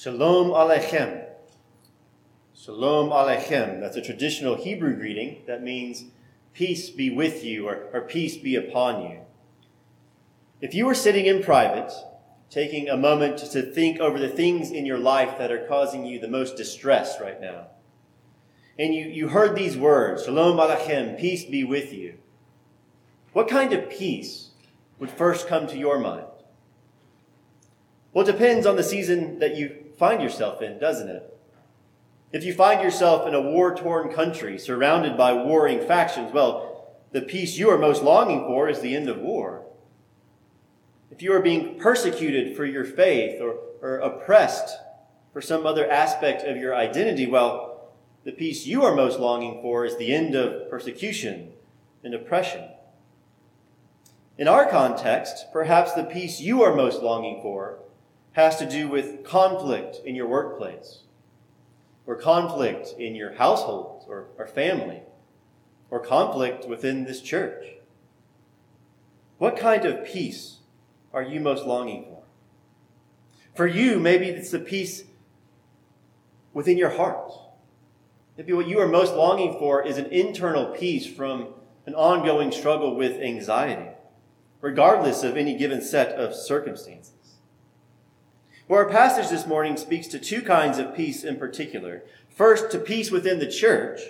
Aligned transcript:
Shalom 0.00 0.50
Aleichem. 0.50 1.24
Shalom 2.56 3.10
Aleichem. 3.10 3.80
That's 3.80 3.96
a 3.96 4.00
traditional 4.00 4.54
Hebrew 4.54 4.94
greeting 4.94 5.42
that 5.48 5.64
means 5.64 6.04
peace 6.54 6.88
be 6.88 7.10
with 7.10 7.42
you 7.42 7.66
or, 7.68 7.88
or 7.92 8.02
peace 8.02 8.36
be 8.36 8.54
upon 8.54 9.02
you. 9.02 9.22
If 10.60 10.72
you 10.72 10.86
were 10.86 10.94
sitting 10.94 11.26
in 11.26 11.42
private, 11.42 11.90
taking 12.48 12.88
a 12.88 12.96
moment 12.96 13.38
to 13.38 13.60
think 13.60 13.98
over 13.98 14.20
the 14.20 14.28
things 14.28 14.70
in 14.70 14.86
your 14.86 14.98
life 14.98 15.36
that 15.36 15.50
are 15.50 15.66
causing 15.66 16.06
you 16.06 16.20
the 16.20 16.28
most 16.28 16.56
distress 16.56 17.20
right 17.20 17.40
now, 17.40 17.66
and 18.78 18.94
you, 18.94 19.04
you 19.04 19.26
heard 19.26 19.56
these 19.56 19.76
words, 19.76 20.26
Shalom 20.26 20.58
Aleichem, 20.58 21.18
peace 21.18 21.44
be 21.44 21.64
with 21.64 21.92
you, 21.92 22.18
what 23.32 23.48
kind 23.48 23.72
of 23.72 23.90
peace 23.90 24.50
would 25.00 25.10
first 25.10 25.48
come 25.48 25.66
to 25.66 25.76
your 25.76 25.98
mind? 25.98 26.26
Well, 28.12 28.28
it 28.28 28.30
depends 28.30 28.64
on 28.64 28.76
the 28.76 28.84
season 28.84 29.40
that 29.40 29.56
you 29.56 29.86
find 29.98 30.22
yourself 30.22 30.62
in, 30.62 30.78
doesn't 30.78 31.08
it? 31.08 31.34
If 32.32 32.44
you 32.44 32.54
find 32.54 32.82
yourself 32.82 33.26
in 33.26 33.34
a 33.34 33.40
war 33.40 33.74
torn 33.74 34.12
country 34.12 34.58
surrounded 34.58 35.16
by 35.16 35.32
warring 35.32 35.86
factions, 35.86 36.32
well, 36.32 36.94
the 37.12 37.22
peace 37.22 37.58
you 37.58 37.70
are 37.70 37.78
most 37.78 38.02
longing 38.02 38.40
for 38.40 38.68
is 38.68 38.80
the 38.80 38.94
end 38.94 39.08
of 39.08 39.18
war. 39.18 39.64
If 41.10 41.22
you 41.22 41.32
are 41.32 41.40
being 41.40 41.78
persecuted 41.78 42.54
for 42.54 42.66
your 42.66 42.84
faith 42.84 43.40
or, 43.40 43.56
or 43.80 43.98
oppressed 43.98 44.76
for 45.32 45.40
some 45.40 45.66
other 45.66 45.90
aspect 45.90 46.42
of 46.42 46.56
your 46.56 46.76
identity, 46.76 47.26
well, 47.26 47.92
the 48.24 48.32
peace 48.32 48.66
you 48.66 48.84
are 48.84 48.94
most 48.94 49.18
longing 49.18 49.62
for 49.62 49.86
is 49.86 49.96
the 49.96 50.14
end 50.14 50.34
of 50.34 50.68
persecution 50.68 51.52
and 52.04 52.14
oppression. 52.14 52.68
In 54.36 54.46
our 54.46 54.68
context, 54.68 55.46
perhaps 55.52 55.94
the 55.94 56.04
peace 56.04 56.40
you 56.40 56.62
are 56.62 56.74
most 56.74 57.02
longing 57.02 57.40
for 57.40 57.78
has 58.32 58.56
to 58.56 58.68
do 58.68 58.88
with 58.88 59.24
conflict 59.24 60.00
in 60.04 60.14
your 60.14 60.28
workplace, 60.28 61.00
or 62.06 62.14
conflict 62.14 62.94
in 62.98 63.14
your 63.14 63.34
household 63.34 64.04
or, 64.08 64.28
or 64.38 64.46
family, 64.46 65.02
or 65.90 66.00
conflict 66.00 66.66
within 66.66 67.04
this 67.04 67.20
church. 67.20 67.66
What 69.38 69.56
kind 69.56 69.84
of 69.84 70.04
peace 70.04 70.58
are 71.12 71.22
you 71.22 71.40
most 71.40 71.64
longing 71.64 72.04
for? 72.04 72.22
For 73.54 73.66
you, 73.66 73.98
maybe 73.98 74.26
it's 74.26 74.50
the 74.50 74.58
peace 74.58 75.04
within 76.52 76.78
your 76.78 76.90
heart. 76.90 77.32
Maybe 78.36 78.52
what 78.52 78.68
you 78.68 78.78
are 78.78 78.88
most 78.88 79.14
longing 79.14 79.58
for 79.58 79.84
is 79.84 79.98
an 79.98 80.06
internal 80.06 80.66
peace 80.66 81.06
from 81.06 81.48
an 81.86 81.94
ongoing 81.94 82.52
struggle 82.52 82.94
with 82.94 83.20
anxiety, 83.20 83.90
regardless 84.60 85.22
of 85.22 85.36
any 85.36 85.56
given 85.56 85.82
set 85.82 86.12
of 86.12 86.34
circumstances. 86.34 87.17
Well, 88.68 88.80
our 88.80 88.90
passage 88.90 89.30
this 89.30 89.46
morning 89.46 89.78
speaks 89.78 90.08
to 90.08 90.18
two 90.18 90.42
kinds 90.42 90.76
of 90.76 90.94
peace 90.94 91.24
in 91.24 91.36
particular. 91.36 92.02
First, 92.28 92.70
to 92.72 92.78
peace 92.78 93.10
within 93.10 93.38
the 93.38 93.50
church, 93.50 94.00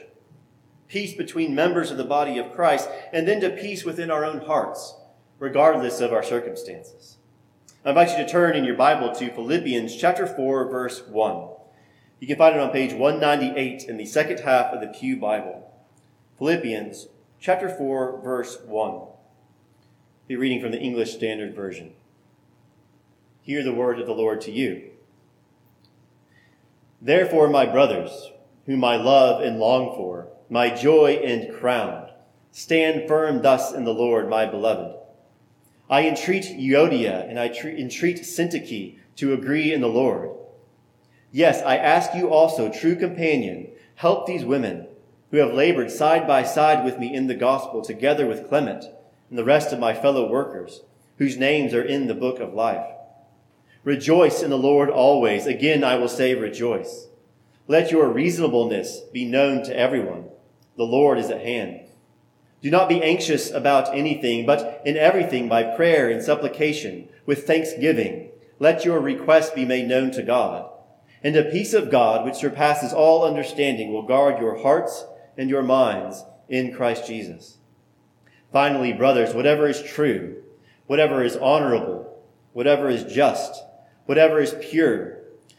peace 0.88 1.14
between 1.14 1.54
members 1.54 1.92
of 1.92 1.96
the 1.96 2.02
body 2.02 2.38
of 2.38 2.52
Christ, 2.52 2.88
and 3.12 3.28
then 3.28 3.40
to 3.42 3.50
peace 3.50 3.84
within 3.84 4.10
our 4.10 4.24
own 4.24 4.40
hearts, 4.40 4.96
regardless 5.38 6.00
of 6.00 6.12
our 6.12 6.24
circumstances. 6.24 7.18
I 7.84 7.90
invite 7.90 8.10
you 8.10 8.16
to 8.16 8.28
turn 8.28 8.56
in 8.56 8.64
your 8.64 8.74
Bible 8.74 9.14
to 9.14 9.30
Philippians 9.30 9.94
chapter 9.94 10.26
4, 10.26 10.68
verse 10.68 11.06
1. 11.06 11.50
You 12.18 12.26
can 12.26 12.36
find 12.36 12.56
it 12.56 12.60
on 12.60 12.70
page 12.70 12.92
198 12.92 13.84
in 13.84 13.96
the 13.96 14.06
second 14.06 14.40
half 14.40 14.72
of 14.72 14.80
the 14.80 14.88
Pew 14.88 15.16
Bible. 15.16 15.72
Philippians 16.36 17.06
chapter 17.38 17.68
4, 17.68 18.22
verse 18.24 18.58
1. 18.66 19.02
Be 20.26 20.34
reading 20.34 20.60
from 20.60 20.72
the 20.72 20.80
English 20.80 21.12
Standard 21.12 21.54
Version. 21.54 21.92
Hear 23.48 23.62
the 23.62 23.72
word 23.72 23.98
of 23.98 24.06
the 24.06 24.12
Lord 24.12 24.42
to 24.42 24.52
you. 24.52 24.90
Therefore, 27.00 27.48
my 27.48 27.64
brothers, 27.64 28.30
whom 28.66 28.84
I 28.84 28.96
love 28.96 29.40
and 29.40 29.58
long 29.58 29.96
for, 29.96 30.28
my 30.50 30.68
joy 30.68 31.12
and 31.24 31.58
crown, 31.58 32.10
stand 32.52 33.08
firm 33.08 33.40
thus 33.40 33.72
in 33.72 33.84
the 33.84 33.94
Lord, 33.94 34.28
my 34.28 34.44
beloved. 34.44 34.98
I 35.88 36.06
entreat 36.06 36.44
Euodia 36.44 37.26
and 37.26 37.40
I 37.40 37.48
tre- 37.48 37.80
entreat 37.80 38.18
Syntyche 38.18 38.98
to 39.16 39.32
agree 39.32 39.72
in 39.72 39.80
the 39.80 39.88
Lord. 39.88 40.28
Yes, 41.32 41.62
I 41.62 41.78
ask 41.78 42.14
you 42.14 42.28
also, 42.28 42.70
true 42.70 42.96
companion, 42.96 43.68
help 43.94 44.26
these 44.26 44.44
women 44.44 44.88
who 45.30 45.38
have 45.38 45.54
labored 45.54 45.90
side 45.90 46.26
by 46.26 46.42
side 46.42 46.84
with 46.84 46.98
me 46.98 47.14
in 47.14 47.28
the 47.28 47.34
gospel, 47.34 47.80
together 47.80 48.26
with 48.26 48.46
Clement 48.46 48.84
and 49.30 49.38
the 49.38 49.42
rest 49.44 49.72
of 49.72 49.78
my 49.78 49.94
fellow 49.94 50.30
workers, 50.30 50.82
whose 51.16 51.38
names 51.38 51.72
are 51.72 51.82
in 51.82 52.08
the 52.08 52.14
book 52.14 52.40
of 52.40 52.52
life. 52.52 52.84
Rejoice 53.84 54.42
in 54.42 54.50
the 54.50 54.58
Lord 54.58 54.90
always. 54.90 55.46
Again, 55.46 55.84
I 55.84 55.96
will 55.96 56.08
say 56.08 56.34
rejoice. 56.34 57.06
Let 57.66 57.90
your 57.90 58.08
reasonableness 58.08 59.00
be 59.12 59.24
known 59.24 59.62
to 59.64 59.78
everyone. 59.78 60.26
The 60.76 60.84
Lord 60.84 61.18
is 61.18 61.30
at 61.30 61.42
hand. 61.42 61.80
Do 62.60 62.70
not 62.70 62.88
be 62.88 63.02
anxious 63.02 63.50
about 63.50 63.94
anything, 63.94 64.46
but 64.46 64.82
in 64.84 64.96
everything 64.96 65.48
by 65.48 65.62
prayer 65.76 66.10
and 66.10 66.22
supplication 66.22 67.08
with 67.24 67.46
thanksgiving. 67.46 68.30
Let 68.58 68.84
your 68.84 69.00
requests 69.00 69.50
be 69.50 69.64
made 69.64 69.86
known 69.86 70.10
to 70.12 70.22
God. 70.22 70.70
And 71.22 71.34
the 71.34 71.44
peace 71.44 71.74
of 71.74 71.90
God, 71.90 72.24
which 72.24 72.36
surpasses 72.36 72.92
all 72.92 73.24
understanding, 73.24 73.92
will 73.92 74.02
guard 74.02 74.40
your 74.40 74.58
hearts 74.62 75.04
and 75.36 75.48
your 75.48 75.62
minds 75.62 76.24
in 76.48 76.74
Christ 76.74 77.06
Jesus. 77.06 77.58
Finally, 78.52 78.92
brothers, 78.92 79.34
whatever 79.34 79.68
is 79.68 79.82
true, 79.82 80.42
whatever 80.86 81.22
is 81.22 81.36
honorable, 81.36 82.22
whatever 82.52 82.88
is 82.88 83.04
just, 83.04 83.62
whatever 84.08 84.40
is 84.40 84.54
pure, 84.62 85.18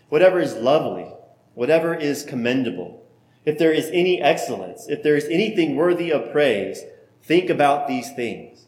whatever 0.09 0.39
is 0.39 0.55
lovely, 0.55 1.07
whatever 1.53 1.93
is 1.93 2.23
commendable, 2.23 3.05
if 3.45 3.59
there 3.59 3.71
is 3.71 3.91
any 3.93 4.19
excellence, 4.19 4.87
if 4.89 5.03
there 5.03 5.15
is 5.15 5.25
anything 5.25 5.75
worthy 5.75 6.11
of 6.11 6.31
praise, 6.31 6.81
think 7.21 7.47
about 7.47 7.87
these 7.87 8.11
things. 8.11 8.65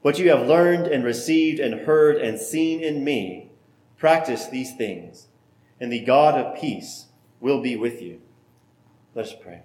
What 0.00 0.18
you 0.18 0.30
have 0.30 0.48
learned 0.48 0.86
and 0.86 1.04
received 1.04 1.60
and 1.60 1.82
heard 1.82 2.16
and 2.16 2.38
seen 2.38 2.80
in 2.80 3.04
me, 3.04 3.50
practice 3.98 4.46
these 4.46 4.74
things, 4.74 5.26
and 5.78 5.92
the 5.92 6.00
God 6.00 6.34
of 6.40 6.58
peace 6.58 7.08
will 7.38 7.60
be 7.60 7.76
with 7.76 8.00
you. 8.00 8.22
Let 9.14 9.26
us 9.26 9.34
pray. 9.38 9.60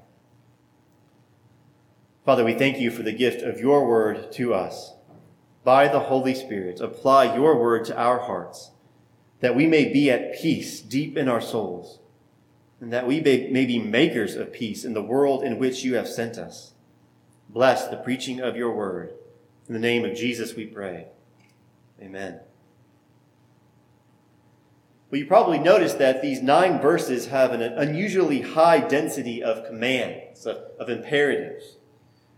Father, 2.26 2.44
we 2.44 2.54
thank 2.54 2.82
you 2.82 2.92
for 2.92 3.04
the 3.04 3.14
gift 3.14 3.42
of 3.44 3.62
your 3.62 3.88
word 3.88 4.30
to 4.34 4.54
us. 4.54 4.92
By 5.64 5.88
the 5.88 6.02
Holy 6.02 6.36
Spirit, 6.36 6.82
apply 6.82 7.34
your 7.34 7.58
word 7.58 7.86
to 7.86 7.98
our 7.98 8.20
hearts 8.20 8.72
that 9.40 9.56
we 9.56 9.68
may 9.68 9.92
be 9.92 10.10
at 10.10 10.36
peace 10.36 10.82
deep 10.82 11.18
in 11.18 11.28
our 11.28 11.42
souls, 11.42 12.00
and 12.80 12.92
that 12.92 13.08
we 13.08 13.20
may 13.22 13.66
be 13.66 13.80
makers 13.80 14.36
of 14.36 14.54
peace 14.54 14.84
in 14.84 14.94
the 14.94 15.02
world 15.02 15.44
in 15.44 15.58
which 15.58 15.84
you 15.84 15.96
have 15.96 16.08
sent 16.08 16.38
us. 16.38 16.74
Bless 17.50 17.88
the 17.88 17.98
preaching 17.98 18.40
of 18.40 18.56
your 18.56 18.72
word. 18.72 19.14
In 19.68 19.74
the 19.74 19.80
name 19.80 20.06
of 20.06 20.16
Jesus 20.16 20.56
we 20.56 20.66
pray. 20.66 21.08
Amen. 22.02 22.40
Well, 25.10 25.20
you 25.20 25.26
probably 25.26 25.60
noticed 25.60 26.00
that 26.00 26.22
these 26.22 26.42
nine 26.42 26.82
verses 26.82 27.28
have 27.28 27.52
an 27.52 27.62
unusually 27.62 28.42
high 28.42 28.80
density 28.80 29.42
of 29.42 29.66
commands, 29.66 30.46
of, 30.46 30.58
of 30.80 30.90
imperatives. 30.90 31.78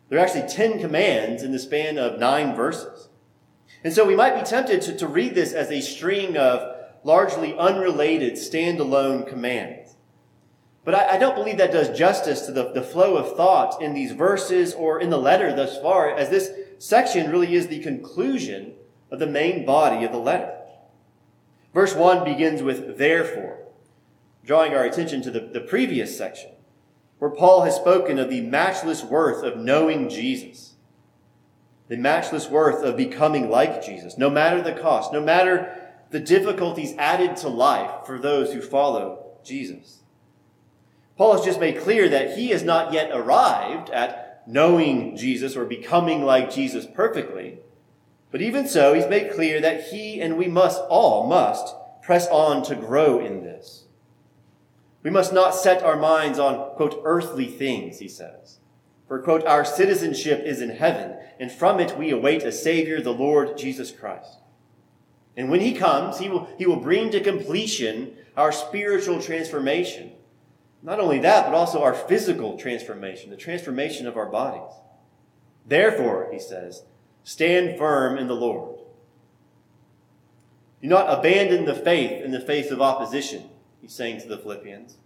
There 0.07 0.19
are 0.19 0.21
actually 0.23 0.47
10 0.47 0.79
commands 0.79 1.43
in 1.43 1.51
the 1.51 1.59
span 1.59 1.97
of 1.97 2.19
nine 2.19 2.55
verses. 2.55 3.09
And 3.83 3.93
so 3.93 4.05
we 4.05 4.15
might 4.15 4.35
be 4.35 4.45
tempted 4.45 4.81
to, 4.83 4.97
to 4.97 5.07
read 5.07 5.35
this 5.35 5.53
as 5.53 5.71
a 5.71 5.81
string 5.81 6.37
of 6.37 6.78
largely 7.03 7.57
unrelated, 7.57 8.33
standalone 8.33 9.27
commands. 9.27 9.95
But 10.85 10.95
I, 10.95 11.15
I, 11.15 11.17
don't 11.17 11.35
believe 11.35 11.57
that 11.57 11.71
does 11.71 11.97
justice 11.97 12.41
to 12.45 12.51
the, 12.51 12.71
the 12.71 12.81
flow 12.81 13.17
of 13.17 13.35
thought 13.35 13.81
in 13.81 13.93
these 13.93 14.11
verses 14.11 14.73
or 14.73 14.99
in 14.99 15.09
the 15.09 15.17
letter 15.17 15.55
thus 15.55 15.79
far, 15.79 16.09
as 16.09 16.29
this 16.29 16.51
section 16.77 17.29
really 17.29 17.53
is 17.53 17.67
the 17.67 17.79
conclusion 17.79 18.73
of 19.11 19.19
the 19.19 19.27
main 19.27 19.65
body 19.65 20.05
of 20.05 20.11
the 20.11 20.17
letter. 20.17 20.53
Verse 21.73 21.93
1 21.93 22.23
begins 22.23 22.63
with 22.63 22.97
therefore, 22.97 23.59
drawing 24.43 24.73
our 24.73 24.83
attention 24.83 25.21
to 25.21 25.31
the, 25.31 25.41
the 25.41 25.61
previous 25.61 26.17
section, 26.17 26.51
where 27.19 27.29
Paul 27.29 27.63
has 27.63 27.75
spoken 27.75 28.17
of 28.17 28.29
the 28.29 28.41
matchless 28.41 29.03
worth 29.03 29.43
of 29.43 29.57
knowing 29.57 30.09
Jesus, 30.09 30.73
the 31.87 31.97
matchless 31.97 32.49
worth 32.49 32.83
of 32.83 32.97
becoming 32.97 33.49
like 33.49 33.83
Jesus, 33.83 34.17
no 34.17 34.29
matter 34.29 34.61
the 34.61 34.73
cost, 34.73 35.11
no 35.11 35.21
matter 35.21 35.78
the 36.11 36.19
difficulties 36.19 36.95
added 36.97 37.37
to 37.37 37.49
life 37.49 38.05
for 38.05 38.17
those 38.17 38.53
who 38.53 38.61
follow 38.61 39.25
Jesus. 39.43 39.99
Paul 41.17 41.33
has 41.33 41.45
just 41.45 41.59
made 41.59 41.81
clear 41.81 42.09
that 42.09 42.37
he 42.37 42.49
has 42.49 42.63
not 42.63 42.93
yet 42.93 43.11
arrived 43.13 43.89
at 43.89 44.43
knowing 44.47 45.15
Jesus 45.15 45.55
or 45.55 45.65
becoming 45.65 46.23
like 46.23 46.51
Jesus 46.51 46.85
perfectly. 46.85 47.59
But 48.31 48.41
even 48.41 48.67
so, 48.67 48.93
he's 48.93 49.07
made 49.07 49.33
clear 49.33 49.59
that 49.61 49.89
he 49.89 50.21
and 50.21 50.37
we 50.37 50.47
must 50.47 50.81
all 50.89 51.27
must 51.27 51.75
press 52.01 52.27
on 52.29 52.63
to 52.63 52.75
grow 52.75 53.19
in 53.19 53.43
this. 53.43 53.85
We 55.03 55.09
must 55.09 55.33
not 55.33 55.55
set 55.55 55.83
our 55.83 55.95
minds 55.95 56.39
on, 56.39 56.75
quote, 56.75 57.01
earthly 57.03 57.47
things, 57.47 57.99
he 57.99 58.07
says. 58.07 58.59
For, 59.07 59.21
quote, 59.21 59.45
our 59.45 59.65
citizenship 59.65 60.43
is 60.45 60.61
in 60.61 60.71
heaven, 60.71 61.17
and 61.39 61.51
from 61.51 61.79
it 61.79 61.97
we 61.97 62.11
await 62.11 62.43
a 62.43 62.51
Savior, 62.51 63.01
the 63.01 63.13
Lord 63.13 63.57
Jesus 63.57 63.91
Christ. 63.91 64.39
And 65.39 65.49
when 65.49 65.61
he 65.61 65.71
comes, 65.71 66.19
he 66.19 66.27
will, 66.27 66.49
he 66.57 66.65
will 66.65 66.81
bring 66.81 67.11
to 67.11 67.21
completion 67.21 68.13
our 68.35 68.51
spiritual 68.51 69.21
transformation. 69.21 70.11
Not 70.83 70.99
only 70.99 71.19
that, 71.19 71.45
but 71.45 71.55
also 71.55 71.81
our 71.81 71.93
physical 71.93 72.57
transformation, 72.57 73.29
the 73.29 73.37
transformation 73.37 74.05
of 74.05 74.17
our 74.17 74.25
bodies. 74.25 74.73
Therefore, 75.65 76.27
he 76.29 76.39
says, 76.39 76.83
stand 77.23 77.77
firm 77.77 78.17
in 78.17 78.27
the 78.27 78.35
Lord. 78.35 78.79
Do 80.81 80.89
not 80.89 81.07
abandon 81.07 81.63
the 81.63 81.73
faith 81.73 82.21
in 82.21 82.31
the 82.31 82.41
face 82.41 82.69
of 82.69 82.81
opposition, 82.81 83.49
he's 83.79 83.93
saying 83.93 84.19
to 84.19 84.27
the 84.27 84.37
Philippians. 84.37 84.97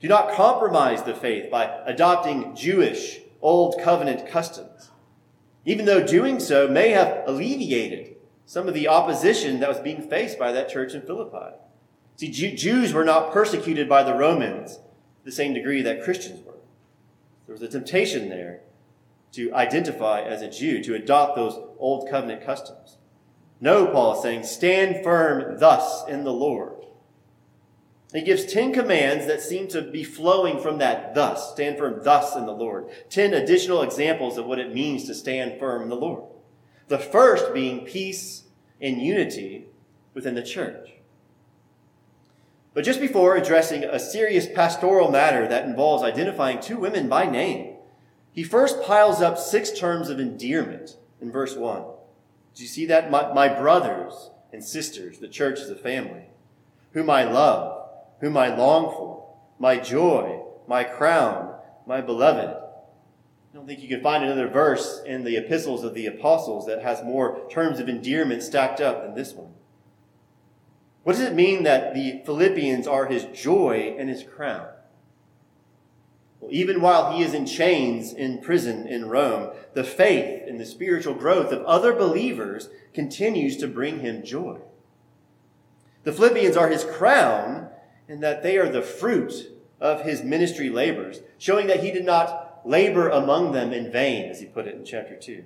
Do 0.00 0.08
not 0.08 0.32
compromise 0.32 1.04
the 1.04 1.14
faith 1.14 1.48
by 1.48 1.66
adopting 1.86 2.56
Jewish 2.56 3.20
Old 3.40 3.80
Covenant 3.80 4.28
customs, 4.28 4.90
even 5.64 5.84
though 5.84 6.04
doing 6.04 6.40
so 6.40 6.66
may 6.66 6.88
have 6.88 7.22
alleviated 7.28 8.13
some 8.46 8.68
of 8.68 8.74
the 8.74 8.88
opposition 8.88 9.60
that 9.60 9.68
was 9.68 9.78
being 9.78 10.08
faced 10.08 10.38
by 10.38 10.52
that 10.52 10.68
church 10.68 10.94
in 10.94 11.02
Philippi. 11.02 11.56
See, 12.16 12.30
Jews 12.30 12.92
were 12.92 13.04
not 13.04 13.32
persecuted 13.32 13.88
by 13.88 14.02
the 14.02 14.14
Romans 14.14 14.78
the 15.24 15.32
same 15.32 15.54
degree 15.54 15.82
that 15.82 16.04
Christians 16.04 16.44
were. 16.44 16.54
There 17.46 17.54
was 17.54 17.62
a 17.62 17.68
temptation 17.68 18.28
there 18.28 18.60
to 19.32 19.52
identify 19.52 20.22
as 20.22 20.42
a 20.42 20.50
Jew, 20.50 20.82
to 20.84 20.94
adopt 20.94 21.34
those 21.34 21.58
old 21.78 22.08
covenant 22.08 22.44
customs. 22.44 22.98
No, 23.60 23.86
Paul 23.86 24.16
is 24.16 24.22
saying, 24.22 24.44
stand 24.44 25.02
firm 25.02 25.58
thus 25.58 26.06
in 26.06 26.24
the 26.24 26.32
Lord. 26.32 26.86
He 28.12 28.22
gives 28.22 28.46
10 28.46 28.72
commands 28.72 29.26
that 29.26 29.42
seem 29.42 29.66
to 29.68 29.82
be 29.82 30.04
flowing 30.04 30.60
from 30.60 30.78
that 30.78 31.16
thus, 31.16 31.50
stand 31.52 31.78
firm 31.78 32.04
thus 32.04 32.36
in 32.36 32.46
the 32.46 32.52
Lord. 32.52 32.88
10 33.10 33.34
additional 33.34 33.82
examples 33.82 34.38
of 34.38 34.46
what 34.46 34.60
it 34.60 34.72
means 34.72 35.04
to 35.06 35.14
stand 35.14 35.58
firm 35.58 35.82
in 35.82 35.88
the 35.88 35.96
Lord. 35.96 36.22
The 36.88 36.98
first 36.98 37.54
being 37.54 37.84
peace 37.84 38.44
and 38.80 39.00
unity 39.00 39.66
within 40.12 40.34
the 40.34 40.42
church. 40.42 40.90
But 42.74 42.84
just 42.84 43.00
before 43.00 43.36
addressing 43.36 43.84
a 43.84 44.00
serious 44.00 44.46
pastoral 44.46 45.10
matter 45.10 45.46
that 45.46 45.64
involves 45.64 46.02
identifying 46.02 46.60
two 46.60 46.76
women 46.76 47.08
by 47.08 47.24
name, 47.24 47.76
he 48.32 48.42
first 48.42 48.82
piles 48.82 49.22
up 49.22 49.38
six 49.38 49.70
terms 49.70 50.10
of 50.10 50.18
endearment 50.18 50.96
in 51.20 51.30
verse 51.30 51.54
1. 51.54 51.82
Do 52.54 52.62
you 52.62 52.68
see 52.68 52.86
that? 52.86 53.10
My, 53.10 53.32
my 53.32 53.48
brothers 53.48 54.30
and 54.52 54.62
sisters, 54.62 55.18
the 55.18 55.28
church 55.28 55.60
is 55.60 55.70
a 55.70 55.76
family, 55.76 56.24
whom 56.92 57.08
I 57.08 57.24
love, 57.24 57.88
whom 58.20 58.36
I 58.36 58.54
long 58.54 58.90
for, 58.90 59.34
my 59.58 59.76
joy, 59.76 60.42
my 60.66 60.82
crown, 60.82 61.54
my 61.86 62.00
beloved. 62.00 62.63
I 63.54 63.56
don't 63.56 63.68
think 63.68 63.82
you 63.82 63.88
can 63.88 64.02
find 64.02 64.24
another 64.24 64.48
verse 64.48 65.00
in 65.06 65.22
the 65.22 65.36
epistles 65.36 65.84
of 65.84 65.94
the 65.94 66.06
apostles 66.06 66.66
that 66.66 66.82
has 66.82 67.04
more 67.04 67.48
terms 67.48 67.78
of 67.78 67.88
endearment 67.88 68.42
stacked 68.42 68.80
up 68.80 69.04
than 69.04 69.14
this 69.14 69.32
one. 69.32 69.52
What 71.04 71.12
does 71.12 71.22
it 71.22 71.36
mean 71.36 71.62
that 71.62 71.94
the 71.94 72.20
Philippians 72.26 72.88
are 72.88 73.06
his 73.06 73.26
joy 73.26 73.94
and 73.96 74.08
his 74.08 74.24
crown? 74.24 74.66
Well, 76.40 76.50
even 76.52 76.80
while 76.80 77.12
he 77.12 77.22
is 77.22 77.32
in 77.32 77.46
chains 77.46 78.12
in 78.12 78.40
prison 78.40 78.88
in 78.88 79.08
Rome, 79.08 79.50
the 79.72 79.84
faith 79.84 80.42
and 80.48 80.58
the 80.58 80.66
spiritual 80.66 81.14
growth 81.14 81.52
of 81.52 81.64
other 81.64 81.94
believers 81.94 82.70
continues 82.92 83.56
to 83.58 83.68
bring 83.68 84.00
him 84.00 84.24
joy. 84.24 84.58
The 86.02 86.12
Philippians 86.12 86.56
are 86.56 86.70
his 86.70 86.84
crown 86.84 87.68
in 88.08 88.18
that 88.18 88.42
they 88.42 88.58
are 88.58 88.68
the 88.68 88.82
fruit 88.82 89.52
of 89.80 90.02
his 90.02 90.24
ministry 90.24 90.70
labors, 90.70 91.20
showing 91.38 91.68
that 91.68 91.84
he 91.84 91.92
did 91.92 92.04
not 92.04 92.43
labor 92.64 93.08
among 93.08 93.52
them 93.52 93.72
in 93.72 93.92
vain, 93.92 94.30
as 94.30 94.40
he 94.40 94.46
put 94.46 94.66
it 94.66 94.74
in 94.74 94.84
chapter 94.84 95.16
2. 95.16 95.44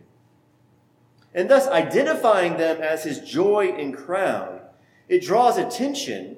And 1.34 1.50
thus 1.50 1.66
identifying 1.66 2.56
them 2.56 2.80
as 2.80 3.04
his 3.04 3.20
joy 3.20 3.74
and 3.76 3.96
crown 3.96 4.60
it 5.08 5.22
draws 5.22 5.56
attention 5.56 6.36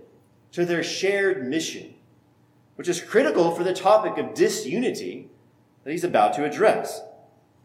to 0.53 0.65
their 0.65 0.83
shared 0.83 1.47
mission, 1.47 1.95
which 2.77 2.89
is 2.89 3.01
critical 3.01 3.51
for 3.51 3.65
the 3.65 3.75
topic 3.75 4.17
of 4.17 4.35
disunity 4.35 5.29
that 5.85 5.91
he's 5.91 6.05
about 6.05 6.35
to 6.35 6.45
address. 6.45 7.03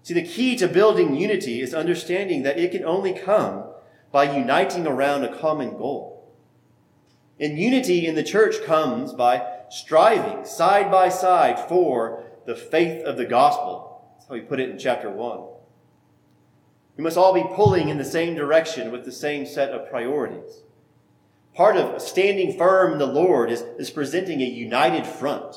See, 0.03 0.13
the 0.13 0.25
key 0.25 0.55
to 0.57 0.67
building 0.67 1.15
unity 1.15 1.61
is 1.61 1.73
understanding 1.73 2.43
that 2.43 2.59
it 2.59 2.71
can 2.71 2.83
only 2.83 3.13
come 3.13 3.63
by 4.11 4.35
uniting 4.35 4.87
around 4.87 5.23
a 5.23 5.37
common 5.37 5.77
goal. 5.77 6.31
And 7.39 7.59
unity 7.59 8.07
in 8.07 8.15
the 8.15 8.23
church 8.23 8.63
comes 8.63 9.13
by 9.13 9.45
striving 9.69 10.45
side 10.45 10.89
by 10.91 11.09
side 11.09 11.59
for 11.59 12.24
the 12.45 12.55
faith 12.55 13.03
of 13.03 13.17
the 13.17 13.25
gospel. 13.25 14.03
That's 14.13 14.27
how 14.27 14.35
he 14.35 14.41
put 14.41 14.59
it 14.59 14.69
in 14.69 14.77
chapter 14.77 15.09
1. 15.09 15.39
We 16.97 17.03
must 17.03 17.17
all 17.17 17.33
be 17.33 17.43
pulling 17.55 17.89
in 17.89 17.97
the 17.97 18.05
same 18.05 18.35
direction 18.35 18.91
with 18.91 19.03
the 19.03 19.11
same 19.11 19.45
set 19.45 19.71
of 19.71 19.89
priorities. 19.89 20.61
Part 21.53 21.77
of 21.77 22.01
standing 22.01 22.57
firm 22.57 22.93
in 22.93 22.99
the 22.99 23.05
Lord 23.05 23.51
is, 23.51 23.61
is 23.77 23.89
presenting 23.89 24.41
a 24.41 24.45
united 24.45 25.05
front. 25.05 25.55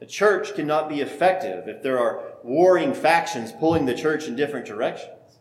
The 0.00 0.06
church 0.06 0.54
cannot 0.54 0.88
be 0.88 1.00
effective 1.00 1.68
if 1.68 1.82
there 1.82 1.98
are 1.98 2.32
warring 2.42 2.92
factions 2.92 3.52
pulling 3.52 3.86
the 3.86 3.94
church 3.94 4.26
in 4.26 4.36
different 4.36 4.66
directions. 4.66 5.38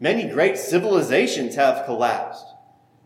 Many 0.00 0.28
great 0.28 0.58
civilizations 0.58 1.54
have 1.54 1.86
collapsed, 1.86 2.44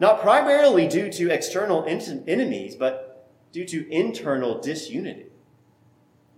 not 0.01 0.21
primarily 0.21 0.89
due 0.89 1.13
to 1.13 1.31
external 1.31 1.85
enemies, 1.87 2.75
but 2.77 3.29
due 3.53 3.65
to 3.67 3.91
internal 3.91 4.61
disunity. 4.61 5.28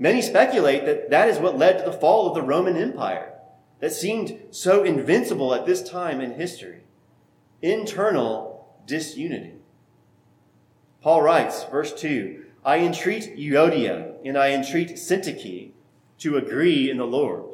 Many 0.01 0.23
speculate 0.23 0.87
that 0.87 1.11
that 1.11 1.29
is 1.29 1.39
what 1.39 1.59
led 1.59 1.79
to 1.79 1.85
the 1.85 1.93
fall 1.93 2.27
of 2.27 2.35
the 2.35 2.41
Roman 2.41 2.75
Empire 2.75 3.35
that 3.81 3.93
seemed 3.93 4.41
so 4.51 4.83
invincible 4.83 5.55
at 5.55 5.67
this 5.67 5.87
time 5.87 6.23
in 6.23 6.33
history. 6.33 6.85
Internal 7.61 8.67
disunity. 8.87 9.57
Paul 11.03 11.21
writes, 11.21 11.65
verse 11.65 11.93
2 11.93 12.47
I 12.65 12.79
entreat 12.79 13.37
Euodia 13.37 14.15
and 14.25 14.39
I 14.39 14.53
entreat 14.53 14.93
Syntyche 14.93 15.73
to 16.19 16.37
agree 16.39 16.91
in 16.91 16.97
the 16.97 17.07
Lord. 17.07 17.45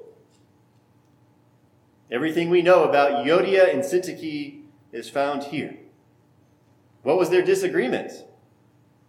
Everything 2.13 2.49
we 2.49 2.63
know 2.63 2.85
about 2.85 3.27
Euodia 3.27 3.73
and 3.73 3.83
Syntyche 3.83 4.63
is 4.93 5.11
found 5.11 5.45
here. 5.45 5.79
What 7.03 7.19
was 7.19 7.31
their 7.31 7.43
disagreement? 7.43 8.13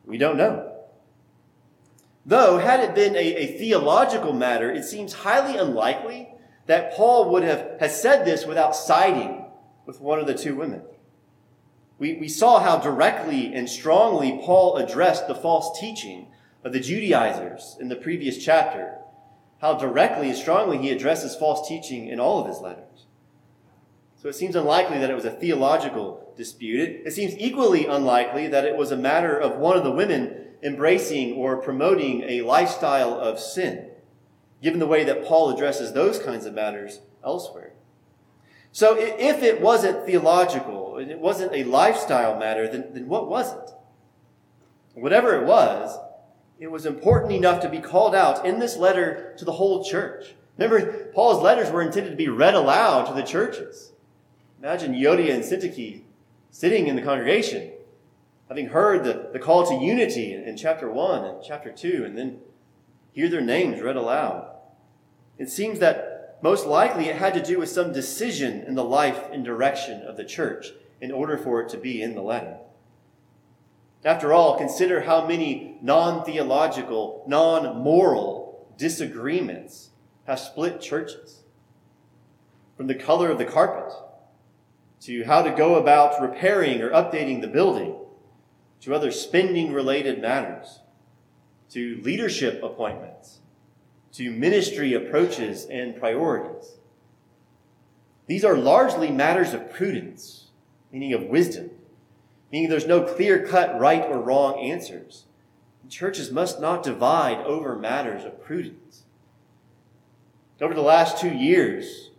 We 0.06 0.18
don't 0.18 0.38
know. 0.38 0.77
Though, 2.28 2.58
had 2.58 2.82
it 2.82 2.94
been 2.94 3.16
a, 3.16 3.36
a, 3.36 3.58
theological 3.58 4.34
matter, 4.34 4.70
it 4.70 4.84
seems 4.84 5.14
highly 5.14 5.58
unlikely 5.58 6.28
that 6.66 6.94
Paul 6.94 7.32
would 7.32 7.44
have 7.44 7.90
said 7.90 8.26
this 8.26 8.46
without 8.46 8.76
siding 8.76 9.46
with 9.86 10.02
one 10.02 10.20
of 10.20 10.28
the 10.28 10.34
two 10.34 10.54
women. 10.54 10.82
We, 11.98 12.16
we 12.16 12.28
saw 12.28 12.60
how 12.60 12.80
directly 12.80 13.54
and 13.54 13.70
strongly 13.70 14.42
Paul 14.44 14.76
addressed 14.76 15.30
the 15.30 15.36
false 15.36 15.80
teaching 15.80 16.28
of 16.66 16.74
the 16.74 16.82
Judaizers 16.82 17.78
in 17.80 17.88
the 17.88 17.96
previous 17.96 18.38
chapter. 18.44 18.96
How 19.62 19.76
directly 19.76 20.28
and 20.28 20.38
strongly 20.38 20.80
he 20.80 20.92
addresses 20.92 21.34
false 21.34 21.66
teaching 21.66 22.10
in 22.10 22.20
all 22.20 22.42
of 22.42 22.48
his 22.48 22.60
letters. 22.60 23.06
So 24.22 24.28
it 24.28 24.36
seems 24.36 24.58
unlikely 24.58 25.00
that 25.00 25.10
it 25.10 25.16
was 25.16 25.26
a 25.26 25.32
theological 25.32 26.34
dispute. 26.36 26.82
It, 26.82 27.08
it 27.08 27.14
seems 27.14 27.38
equally 27.38 27.86
unlikely 27.86 28.50
that 28.50 28.66
it 28.66 28.76
was 28.76 28.92
a 28.92 28.98
matter 28.98 29.38
of 29.40 29.58
one 29.58 29.78
of 29.78 29.86
the 29.86 29.92
women 29.92 30.47
embracing 30.64 31.34
or 31.34 31.58
promoting 31.58 32.24
a 32.24 32.42
lifestyle 32.42 33.14
of 33.14 33.40
sin, 33.40 33.90
given 34.62 34.80
the 34.80 34.88
way 34.88 35.04
that 35.04 35.26
Paul 35.26 35.50
addresses 35.50 35.94
those 35.94 36.20
kinds 36.20 36.46
of 36.46 36.54
matters 36.54 37.00
elsewhere. 37.24 37.74
So 38.72 38.96
if 38.98 39.42
it 39.42 39.62
wasn't 39.62 40.06
theological 40.06 40.98
and 40.98 41.10
it 41.10 41.20
wasn't 41.20 41.54
a 41.54 41.64
lifestyle 41.64 42.38
matter, 42.38 42.68
then, 42.68 42.90
then 42.94 43.08
what 43.08 43.30
was 43.30 43.54
it? 43.54 43.72
Whatever 44.94 45.36
it 45.36 45.46
was, 45.46 45.98
it 46.60 46.72
was 46.72 46.86
important 46.86 47.34
enough 47.34 47.62
to 47.62 47.70
be 47.70 47.80
called 47.80 48.16
out 48.16 48.46
in 48.46 48.60
this 48.60 48.78
letter 48.78 49.36
to 49.38 49.46
the 49.46 49.54
whole 49.54 49.84
church. 49.84 50.34
Remember, 50.58 51.12
Paul's 51.14 51.44
letters 51.44 51.72
were 51.72 51.84
intended 51.84 52.10
to 52.10 52.16
be 52.16 52.30
read 52.30 52.56
aloud 52.56 53.06
to 53.06 53.14
the 53.14 53.22
churches. 53.22 53.94
Imagine 54.60 54.94
Euodia 54.94 55.34
and 55.34 55.44
Syntyche 55.44 56.02
sitting 56.50 56.88
in 56.88 56.96
the 56.96 57.02
congregation, 57.04 57.72
having 58.50 58.68
heard 58.68 59.04
the, 59.04 59.30
the 59.34 59.40
call 59.40 59.66
to 59.66 59.76
unity 59.76 60.34
in, 60.34 60.44
in 60.44 60.58
chapter 60.58 60.90
1 60.90 61.26
and 61.26 61.44
chapter 61.44 61.72
2, 61.72 62.04
and 62.06 62.18
then 62.18 62.40
hear 63.12 63.30
their 63.30 63.42
names 63.42 63.82
read 63.82 63.96
aloud. 63.96 64.56
It 65.38 65.50
seems 65.50 65.80
that 65.80 66.38
most 66.42 66.66
likely 66.66 67.10
it 67.10 67.16
had 67.16 67.34
to 67.34 67.44
do 67.44 67.60
with 67.60 67.70
some 67.70 67.92
decision 67.92 68.62
in 68.62 68.76
the 68.76 68.84
life 68.84 69.26
and 69.32 69.44
direction 69.44 70.02
of 70.04 70.18
the 70.18 70.24
church 70.24 70.68
in 71.02 71.12
order 71.12 71.38
for 71.38 71.62
it 71.62 71.70
to 71.70 71.78
be 71.78 72.02
in 72.02 72.16
the 72.16 72.22
letter. 72.22 72.58
After 74.06 74.32
all, 74.32 74.58
consider 74.58 75.02
how 75.02 75.28
many 75.28 75.78
non 75.82 76.24
theological, 76.24 77.24
non 77.28 77.78
moral 77.84 78.68
disagreements 78.78 79.90
have 80.26 80.40
split 80.40 80.80
churches. 80.80 81.44
From 82.76 82.88
the 82.88 82.96
color 82.96 83.32
of 83.32 83.40
the 83.40 83.46
carpet, 83.46 83.92
to 85.02 85.24
how 85.26 85.42
to 85.42 85.52
go 85.52 85.76
about 85.76 86.22
repairing 86.22 86.82
or 86.82 86.92
updating 86.92 87.42
the 87.42 87.48
building, 87.48 87.96
to 88.82 88.94
other 88.94 89.12
spending 89.12 89.74
related 89.74 90.22
matters, 90.22 90.80
to 91.70 92.00
leadership 92.04 92.62
appointments, 92.64 93.40
to 94.14 94.32
ministry 94.32 94.94
approaches 94.94 95.66
and 95.66 96.00
priorities. 96.00 96.78
These 98.28 98.46
are 98.46 98.58
largely 98.58 99.10
matters 99.10 99.54
of 99.54 99.72
prudence, 99.72 100.48
meaning 100.92 101.14
of 101.14 101.24
wisdom, 101.24 101.72
meaning 102.52 102.70
there's 102.70 102.88
no 102.88 103.02
clear 103.02 103.46
cut 103.46 103.80
right 103.80 104.04
or 104.04 104.22
wrong 104.22 104.60
answers. 104.60 105.26
Churches 105.90 106.32
must 106.32 106.60
not 106.60 106.84
divide 106.84 107.38
over 107.46 107.76
matters 107.76 108.26
of 108.26 108.44
prudence. 108.44 109.04
Over 110.60 110.74
the 110.74 110.82
last 110.82 111.20
two 111.20 111.34
years, 111.34 112.12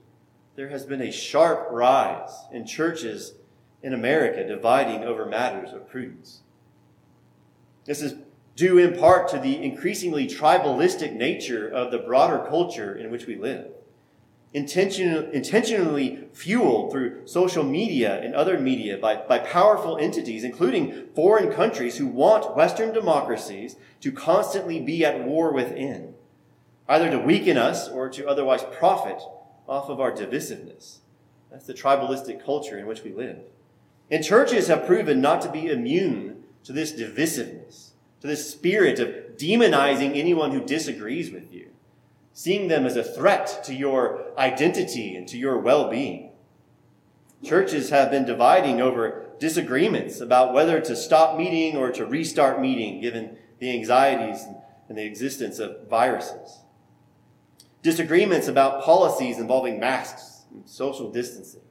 there 0.56 0.70
has 0.70 0.86
been 0.86 1.02
a 1.02 1.12
sharp 1.12 1.68
rise 1.70 2.30
in 2.50 2.66
churches 2.66 3.34
in 3.82 3.92
America 3.92 4.46
dividing 4.46 5.04
over 5.04 5.26
matters 5.26 5.72
of 5.72 5.88
prudence. 5.88 6.40
This 7.88 8.02
is 8.02 8.16
due 8.54 8.76
in 8.76 8.98
part 8.98 9.28
to 9.28 9.38
the 9.38 9.64
increasingly 9.64 10.28
tribalistic 10.28 11.14
nature 11.14 11.66
of 11.66 11.90
the 11.90 11.98
broader 11.98 12.44
culture 12.46 12.94
in 12.94 13.10
which 13.10 13.26
we 13.26 13.34
live. 13.34 13.68
Intention, 14.52 15.30
intentionally 15.32 16.28
fueled 16.34 16.92
through 16.92 17.26
social 17.26 17.64
media 17.64 18.20
and 18.20 18.34
other 18.34 18.58
media 18.58 18.98
by, 18.98 19.16
by 19.16 19.38
powerful 19.38 19.96
entities, 19.96 20.44
including 20.44 21.06
foreign 21.14 21.50
countries 21.50 21.96
who 21.96 22.06
want 22.06 22.54
Western 22.54 22.92
democracies 22.92 23.76
to 24.02 24.12
constantly 24.12 24.80
be 24.80 25.02
at 25.02 25.24
war 25.24 25.50
within, 25.50 26.12
either 26.90 27.10
to 27.10 27.18
weaken 27.18 27.56
us 27.56 27.88
or 27.88 28.10
to 28.10 28.28
otherwise 28.28 28.64
profit 28.70 29.18
off 29.66 29.88
of 29.88 29.98
our 29.98 30.12
divisiveness. 30.12 30.98
That's 31.50 31.66
the 31.66 31.74
tribalistic 31.74 32.44
culture 32.44 32.76
in 32.76 32.86
which 32.86 33.02
we 33.02 33.14
live. 33.14 33.38
And 34.10 34.22
churches 34.22 34.68
have 34.68 34.86
proven 34.86 35.22
not 35.22 35.40
to 35.42 35.50
be 35.50 35.68
immune 35.68 36.37
to 36.68 36.72
this 36.72 36.92
divisiveness, 36.92 37.90
to 38.20 38.28
this 38.28 38.48
spirit 38.48 39.00
of 39.00 39.36
demonizing 39.36 40.16
anyone 40.16 40.52
who 40.52 40.64
disagrees 40.64 41.32
with 41.32 41.52
you 41.52 41.68
seeing 42.38 42.68
them 42.68 42.86
as 42.86 42.94
a 42.94 43.02
threat 43.02 43.64
to 43.64 43.74
your 43.74 44.26
identity 44.38 45.16
and 45.16 45.26
to 45.26 45.36
your 45.36 45.58
well 45.58 45.90
being. 45.90 46.30
Churches 47.42 47.90
have 47.90 48.12
been 48.12 48.24
dividing 48.24 48.80
over 48.80 49.30
disagreements 49.40 50.20
about 50.20 50.54
whether 50.54 50.80
to 50.80 50.94
stop 50.94 51.36
meeting 51.36 51.76
or 51.76 51.90
to 51.90 52.06
restart 52.06 52.60
meeting, 52.60 53.00
given 53.00 53.36
the 53.58 53.72
anxieties 53.72 54.44
and 54.88 54.96
the 54.96 55.04
existence 55.04 55.58
of 55.58 55.88
viruses. 55.88 56.60
Disagreements 57.82 58.46
about 58.46 58.84
policies 58.84 59.38
involving 59.38 59.80
masks 59.80 60.44
and 60.52 60.62
social 60.68 61.10
distancing. 61.10 61.62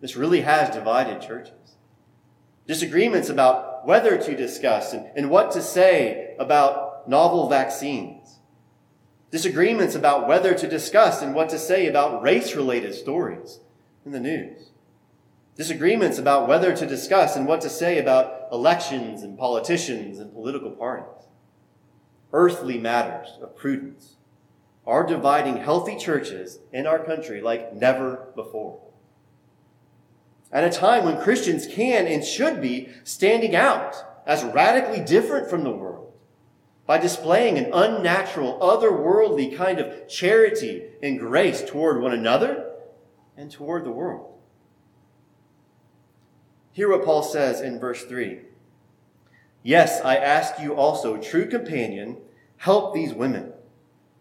This 0.00 0.16
really 0.16 0.40
has 0.40 0.74
divided 0.74 1.20
churches. 1.20 1.61
Disagreements 2.66 3.28
about 3.28 3.86
whether 3.86 4.16
to 4.16 4.36
discuss 4.36 4.92
and, 4.92 5.06
and 5.16 5.30
what 5.30 5.50
to 5.52 5.62
say 5.62 6.36
about 6.38 7.08
novel 7.08 7.48
vaccines 7.48 8.22
disagreements 9.32 9.94
about 9.94 10.28
whether 10.28 10.54
to 10.54 10.68
discuss 10.68 11.22
and 11.22 11.34
what 11.34 11.48
to 11.48 11.58
say 11.58 11.86
about 11.86 12.22
race 12.22 12.54
related 12.54 12.94
stories 12.94 13.60
in 14.04 14.12
the 14.12 14.20
news, 14.20 14.70
disagreements 15.56 16.18
about 16.18 16.46
whether 16.46 16.76
to 16.76 16.86
discuss 16.86 17.34
and 17.34 17.46
what 17.46 17.62
to 17.62 17.70
say 17.70 17.98
about 17.98 18.46
elections 18.52 19.22
and 19.22 19.38
politicians 19.38 20.18
and 20.18 20.34
political 20.34 20.70
parties. 20.70 21.06
Earthly 22.30 22.78
matters 22.78 23.38
of 23.40 23.56
prudence 23.56 24.16
are 24.86 25.06
dividing 25.06 25.56
healthy 25.56 25.96
churches 25.96 26.58
in 26.70 26.86
our 26.86 26.98
country 26.98 27.40
like 27.40 27.74
never 27.74 28.26
before. 28.36 28.81
At 30.52 30.64
a 30.64 30.70
time 30.70 31.04
when 31.04 31.20
Christians 31.20 31.66
can 31.66 32.06
and 32.06 32.22
should 32.22 32.60
be 32.60 32.90
standing 33.04 33.56
out 33.56 33.96
as 34.26 34.44
radically 34.44 35.00
different 35.00 35.48
from 35.48 35.64
the 35.64 35.70
world 35.70 36.12
by 36.86 36.98
displaying 36.98 37.56
an 37.56 37.70
unnatural, 37.72 38.58
otherworldly 38.60 39.56
kind 39.56 39.78
of 39.78 40.08
charity 40.08 40.82
and 41.02 41.18
grace 41.18 41.62
toward 41.62 42.02
one 42.02 42.12
another 42.12 42.70
and 43.36 43.50
toward 43.50 43.84
the 43.84 43.90
world. 43.90 44.28
Hear 46.72 46.90
what 46.90 47.04
Paul 47.04 47.22
says 47.22 47.60
in 47.60 47.80
verse 47.80 48.04
3 48.04 48.40
Yes, 49.62 50.00
I 50.02 50.16
ask 50.16 50.60
you 50.60 50.74
also, 50.74 51.16
true 51.16 51.46
companion, 51.46 52.18
help 52.58 52.92
these 52.92 53.14
women 53.14 53.52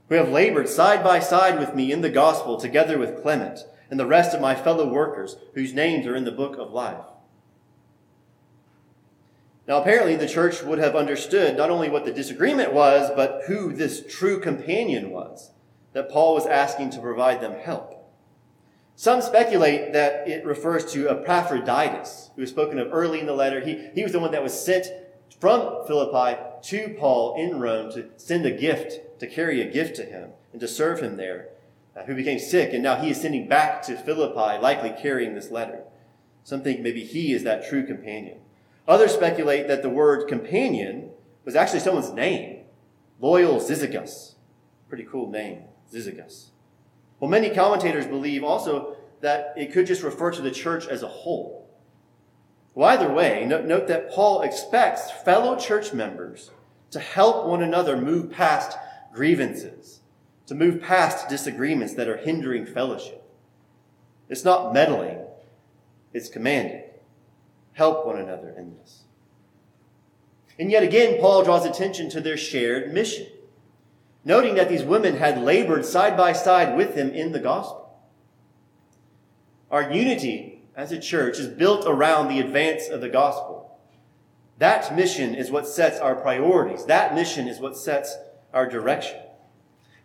who 0.08 0.16
have 0.16 0.30
labored 0.30 0.70
side 0.70 1.04
by 1.04 1.20
side 1.20 1.58
with 1.58 1.74
me 1.74 1.92
in 1.92 2.02
the 2.02 2.10
gospel 2.10 2.58
together 2.58 2.98
with 2.98 3.22
Clement 3.22 3.60
and 3.92 4.00
the 4.00 4.08
rest 4.08 4.34
of 4.34 4.42
my 4.42 4.56
fellow 4.56 4.88
workers 4.88 5.36
whose 5.54 5.74
names 5.74 6.08
are 6.08 6.16
in 6.16 6.24
the 6.24 6.32
book 6.32 6.58
of 6.58 6.72
life. 6.72 7.04
Now, 9.68 9.80
apparently, 9.80 10.16
the 10.16 10.28
church 10.28 10.64
would 10.64 10.80
have 10.80 10.96
understood 10.96 11.56
not 11.56 11.70
only 11.70 11.90
what 11.90 12.06
the 12.06 12.12
disagreement 12.12 12.74
was, 12.74 13.12
but 13.16 13.44
who 13.46 13.74
this 13.74 14.04
true 14.10 14.40
companion 14.40 15.12
was 15.12 15.52
that 15.94 16.10
Paul 16.10 16.34
was 16.34 16.48
asking 16.48 16.90
to 16.92 17.02
provide 17.02 17.42
them 17.42 17.54
help. 17.54 17.98
Some 18.96 19.22
speculate 19.22 19.94
that 19.94 20.28
it 20.28 20.46
refers 20.46 20.92
to 20.94 21.10
Epaphroditus, 21.10 22.32
who 22.36 22.42
was 22.42 22.50
spoken 22.50 22.80
of 22.80 22.92
early 22.92 23.20
in 23.20 23.26
the 23.26 23.34
letter. 23.34 23.60
He, 23.60 23.90
he 23.94 24.04
was 24.04 24.12
the 24.12 24.20
one 24.20 24.32
that 24.32 24.44
was 24.44 24.60
sent 24.60 24.88
from 25.40 25.86
Philippi 25.86 26.40
to 26.64 26.96
Paul 27.00 27.36
in 27.36 27.60
Rome 27.60 27.92
to 27.94 28.10
send 28.18 28.46
a 28.46 28.52
gift, 28.52 29.20
to 29.20 29.28
carry 29.28 29.62
a 29.62 29.72
gift 29.72 29.96
to 29.98 30.06
him, 30.06 30.32
and 30.52 30.62
to 30.62 30.68
serve 30.68 31.02
him 31.02 31.18
there, 31.18 31.50
Uh, 31.96 32.04
who 32.04 32.16
became 32.16 32.40
sick, 32.40 32.74
and 32.74 32.82
now 32.82 32.96
he 32.96 33.10
is 33.10 33.20
sending 33.20 33.50
back 33.50 33.82
to 33.82 33.98
Philippi, 33.98 34.58
likely 34.62 34.94
carrying 35.02 35.36
this 35.36 35.52
letter. 35.52 35.84
Some 36.44 36.62
think 36.62 36.80
maybe 36.80 37.04
he 37.04 37.34
is 37.34 37.44
that 37.44 37.68
true 37.68 37.86
companion. 37.86 38.40
Others 38.88 39.14
speculate 39.14 39.68
that 39.68 39.82
the 39.82 39.90
word 39.90 40.28
companion 40.28 41.12
was 41.44 41.56
actually 41.56 41.82
someone's 41.82 42.12
name. 42.12 42.64
Loyal 43.20 43.60
Syzygus. 43.60 44.36
Pretty 44.88 45.04
cool 45.04 45.30
name, 45.30 45.64
Syzygus. 45.94 46.52
Well, 47.20 47.30
many 47.30 47.50
commentators 47.50 48.08
believe 48.08 48.44
also 48.44 48.96
that 49.20 49.54
it 49.56 49.72
could 49.72 49.86
just 49.86 50.02
refer 50.02 50.32
to 50.32 50.42
the 50.42 50.50
church 50.50 50.88
as 50.88 51.04
a 51.04 51.08
whole. 51.08 51.70
Well, 52.74 52.90
either 52.90 53.12
way, 53.12 53.46
note 53.46 53.88
that 53.88 54.12
Paul 54.12 54.42
expects 54.42 55.12
fellow 55.12 55.58
church 55.58 55.94
members 55.94 56.52
to 56.92 57.00
help 57.00 57.46
one 57.46 57.62
another 57.62 57.98
move 57.98 58.32
past 58.32 58.78
grievances, 59.14 60.01
to 60.48 60.56
move 60.56 60.82
past 60.82 61.30
disagreements 61.30 61.94
that 61.96 62.08
are 62.08 62.18
hindering 62.18 62.66
fellowship. 62.66 63.24
It's 64.30 64.44
not 64.44 64.74
meddling, 64.74 65.20
it's 66.14 66.30
commanding 66.30 66.84
help 67.74 68.06
one 68.06 68.18
another 68.18 68.54
in 68.58 68.76
this. 68.78 69.04
And 70.60 70.70
yet 70.70 70.84
again, 70.84 71.20
Paul 71.20 71.44
draws 71.44 71.66
attention 71.66 72.10
to 72.12 72.22
their 72.22 72.38
shared 72.38 72.94
mission, 72.94 73.28
noting 74.24 74.56
that 74.56 74.70
these 74.70 74.84
women 74.84 75.18
had 75.18 75.42
labored 75.42 75.86
side 75.86 76.18
by 76.18 76.34
side 76.34 76.78
with 76.78 76.96
him 76.96 77.10
in 77.10 77.32
the 77.32 77.40
gospel. 77.40 78.00
Our 79.72 79.92
unity 79.92 80.64
as 80.76 80.92
a 80.92 81.00
church 81.00 81.40
is 81.40 81.48
built 81.48 81.86
around 81.88 82.28
the 82.28 82.40
advance 82.40 82.88
of 82.88 83.02
the 83.02 83.10
gospel. 83.10 83.80
That 84.58 84.96
mission 84.96 85.34
is 85.34 85.50
what 85.50 85.68
sets 85.68 86.00
our 86.00 86.16
priorities. 86.16 86.86
That 86.86 87.16
mission 87.16 87.48
is 87.48 87.60
what 87.60 87.78
sets 87.78 88.16
our 88.54 88.68
direction. 88.70 89.18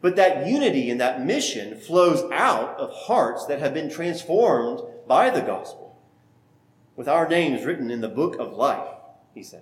But 0.01 0.17
that 0.17 0.47
unity 0.47 0.91
and 0.91 1.01
that 1.01 1.25
mission 1.25 1.79
flows 1.79 2.31
out 2.33 2.77
of 2.77 2.93
hearts 2.93 3.47
that 3.47 3.61
have 3.61 3.75
been 3.75 3.91
transformed 3.91 4.81
by 5.07 5.31
the 5.31 5.41
gospel 5.41 5.87
with 6.97 7.09
our 7.09 7.29
names 7.29 7.65
written 7.65 7.91
in 7.91 8.01
the 8.01 8.09
book 8.09 8.37
of 8.39 8.55
life, 8.55 8.89
he 9.35 9.43
says. 9.43 9.61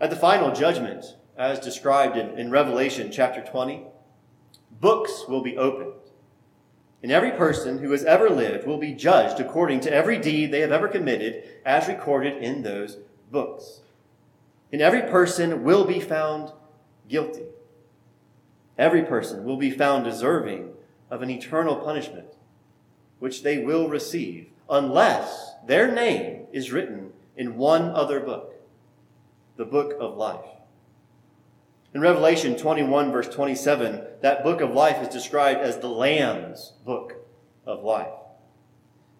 At 0.00 0.10
the 0.10 0.16
final 0.16 0.52
judgment, 0.52 1.04
as 1.36 1.58
described 1.58 2.16
in, 2.16 2.38
in 2.38 2.50
Revelation 2.50 3.10
chapter 3.10 3.42
20, 3.42 3.84
books 4.80 5.24
will 5.28 5.42
be 5.42 5.56
opened. 5.56 5.92
And 7.02 7.12
every 7.12 7.32
person 7.32 7.78
who 7.78 7.90
has 7.92 8.04
ever 8.04 8.30
lived 8.30 8.66
will 8.66 8.78
be 8.78 8.92
judged 8.92 9.40
according 9.40 9.80
to 9.80 9.92
every 9.92 10.18
deed 10.18 10.50
they 10.50 10.60
have 10.60 10.72
ever 10.72 10.88
committed 10.88 11.42
as 11.64 11.88
recorded 11.88 12.42
in 12.42 12.62
those 12.62 12.98
books. 13.30 13.80
And 14.72 14.80
every 14.80 15.02
person 15.02 15.62
will 15.62 15.84
be 15.84 16.00
found 16.00 16.52
guilty. 17.08 17.44
Every 18.78 19.02
person 19.02 19.44
will 19.44 19.56
be 19.56 19.70
found 19.70 20.04
deserving 20.04 20.70
of 21.10 21.22
an 21.22 21.30
eternal 21.30 21.76
punishment, 21.76 22.28
which 23.18 23.42
they 23.42 23.58
will 23.58 23.88
receive 23.88 24.48
unless 24.68 25.54
their 25.66 25.90
name 25.90 26.46
is 26.52 26.72
written 26.72 27.12
in 27.36 27.56
one 27.56 27.90
other 27.90 28.20
book, 28.20 28.54
the 29.56 29.64
book 29.64 29.94
of 29.98 30.16
life. 30.16 30.44
In 31.94 32.00
Revelation 32.00 32.56
21, 32.56 33.10
verse 33.12 33.28
27, 33.28 34.02
that 34.20 34.44
book 34.44 34.60
of 34.60 34.72
life 34.72 35.00
is 35.00 35.08
described 35.08 35.60
as 35.60 35.78
the 35.78 35.88
Lamb's 35.88 36.72
book 36.84 37.26
of 37.64 37.82
life 37.82 38.12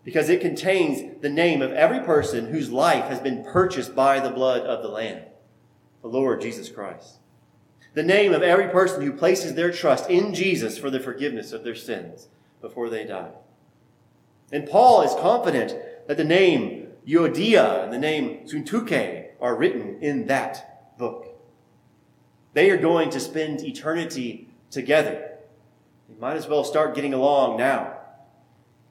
because 0.07 0.29
it 0.29 0.41
contains 0.41 1.21
the 1.21 1.29
name 1.29 1.61
of 1.63 1.73
every 1.73 1.99
person 1.99 2.47
whose 2.47 2.71
life 2.71 3.07
has 3.07 3.19
been 3.19 3.43
purchased 3.43 3.93
by 3.95 4.21
the 4.21 4.31
blood 4.31 4.61
of 4.63 4.81
the 4.81 4.89
Lamb, 4.89 5.23
the 6.01 6.07
Lord 6.07 6.41
Jesus 6.41 6.69
Christ. 6.69 7.17
The 7.97 8.03
name 8.03 8.35
of 8.35 8.43
every 8.43 8.69
person 8.69 9.01
who 9.01 9.13
places 9.15 9.55
their 9.55 9.73
trust 9.73 10.11
in 10.11 10.35
Jesus 10.35 10.77
for 10.77 10.91
the 10.91 11.01
forgiveness 11.01 11.53
of 11.53 11.65
their 11.65 11.75
sins 11.75 12.29
before 12.61 12.91
they 12.91 13.07
die. 13.07 13.31
And 14.53 14.69
Paul 14.69 15.01
is 15.01 15.15
confident 15.15 15.75
that 16.07 16.19
the 16.19 16.23
name 16.23 16.89
Euodia 17.09 17.85
and 17.85 17.91
the 17.91 17.99
name 17.99 18.47
Syntyche 18.47 19.29
are 19.41 19.57
written 19.57 19.97
in 20.03 20.27
that 20.27 20.99
book. 20.99 21.41
They 22.53 22.71
are 22.71 22.77
going 22.77 23.09
to 23.09 23.19
spend 23.19 23.63
eternity 23.63 24.51
together. 24.71 25.31
They 26.11 26.21
might 26.21 26.37
as 26.37 26.49
well 26.49 26.65
start 26.65 26.95
getting 26.95 27.15
along 27.15 27.57
now. 27.57 27.97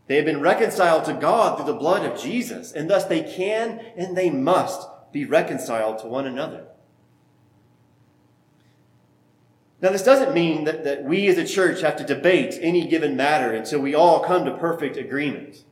They 0.07 0.15
have 0.15 0.25
been 0.25 0.41
reconciled 0.41 1.05
to 1.05 1.13
God 1.13 1.57
through 1.57 1.71
the 1.71 1.77
blood 1.77 2.11
of 2.11 2.19
Jesus, 2.19 2.71
and 2.71 2.89
thus 2.89 3.05
they 3.05 3.21
can 3.21 3.79
and 3.95 4.17
they 4.17 4.31
must 4.31 4.87
be 5.11 5.25
reconciled 5.25 5.99
to 5.99 6.07
one 6.07 6.25
another. 6.25 6.65
Now, 9.81 9.91
this 9.91 10.03
doesn't 10.03 10.33
mean 10.33 10.63
that, 10.63 10.83
that 10.85 11.03
we 11.03 11.27
as 11.27 11.37
a 11.37 11.45
church 11.45 11.81
have 11.81 11.97
to 11.97 12.03
debate 12.05 12.57
any 12.61 12.87
given 12.87 13.15
matter 13.15 13.53
until 13.53 13.81
we 13.81 13.93
all 13.93 14.21
come 14.21 14.45
to 14.45 14.57
perfect 14.57 14.95
agreement. 14.97 15.63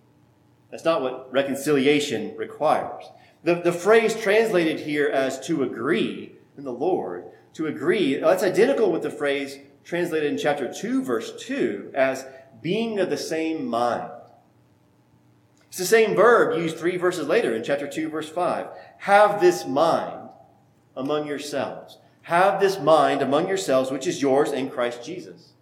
That's 0.69 0.83
not 0.83 1.01
what 1.01 1.31
reconciliation 1.31 2.35
requires. 2.35 3.05
The, 3.43 3.55
the 3.55 3.71
phrase 3.71 4.19
translated 4.19 4.81
here 4.81 5.07
as 5.07 5.39
to 5.47 5.63
agree 5.63 6.33
in 6.57 6.63
the 6.63 6.73
Lord, 6.73 7.25
to 7.53 7.67
agree, 7.67 8.21
uh, 8.21 8.29
that's 8.29 8.43
identical 8.43 8.91
with 8.91 9.03
the 9.03 9.09
phrase 9.09 9.57
translated 9.83 10.31
in 10.31 10.37
chapter 10.37 10.71
2, 10.71 11.03
verse 11.03 11.33
2, 11.39 11.91
as 11.93 12.25
being 12.61 12.99
of 12.99 13.09
the 13.09 13.17
same 13.17 13.65
mind. 13.65 14.09
It's 15.67 15.77
the 15.77 15.85
same 15.85 16.15
verb 16.15 16.57
used 16.57 16.77
three 16.77 16.97
verses 16.97 17.27
later 17.27 17.55
in 17.55 17.63
chapter 17.63 17.87
2, 17.87 18.09
verse 18.09 18.29
5. 18.29 18.67
Have 18.99 19.41
this 19.41 19.65
mind 19.65 20.29
among 20.95 21.27
yourselves. 21.27 21.97
Have 22.23 22.61
this 22.61 22.79
mind 22.79 23.21
among 23.21 23.47
yourselves, 23.47 23.91
which 23.91 24.07
is 24.07 24.21
yours 24.21 24.51
in 24.51 24.69
Christ 24.69 25.03
Jesus, 25.03 25.53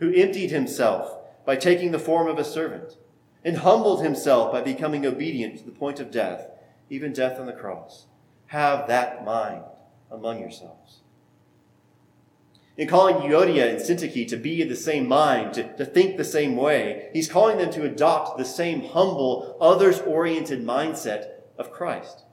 who 0.00 0.12
emptied 0.12 0.50
himself 0.50 1.16
by 1.46 1.56
taking 1.56 1.92
the 1.92 1.98
form 1.98 2.28
of 2.28 2.38
a 2.38 2.44
servant, 2.44 2.98
and 3.42 3.58
humbled 3.58 4.02
himself 4.02 4.52
by 4.52 4.60
becoming 4.60 5.06
obedient 5.06 5.58
to 5.58 5.64
the 5.64 5.70
point 5.70 5.98
of 5.98 6.10
death, 6.10 6.48
even 6.90 7.12
death 7.12 7.40
on 7.40 7.46
the 7.46 7.52
cross. 7.52 8.06
Have 8.48 8.86
that 8.88 9.24
mind 9.24 9.62
among 10.10 10.40
yourselves. 10.40 11.00
In 12.76 12.86
calling 12.86 13.16
Euodia 13.16 13.70
and 13.70 13.80
Syntyche 13.80 14.28
to 14.28 14.36
be 14.36 14.60
of 14.62 14.68
the 14.68 14.76
same 14.76 15.08
mind, 15.08 15.54
to, 15.54 15.76
to 15.78 15.86
think 15.86 16.16
the 16.16 16.24
same 16.24 16.54
way, 16.54 17.08
he's 17.14 17.28
calling 17.28 17.56
them 17.56 17.72
to 17.72 17.84
adopt 17.84 18.36
the 18.36 18.44
same 18.44 18.82
humble, 18.82 19.56
others 19.60 20.00
oriented 20.00 20.64
mindset 20.64 21.30
of 21.56 21.72
Christ. 21.72 22.24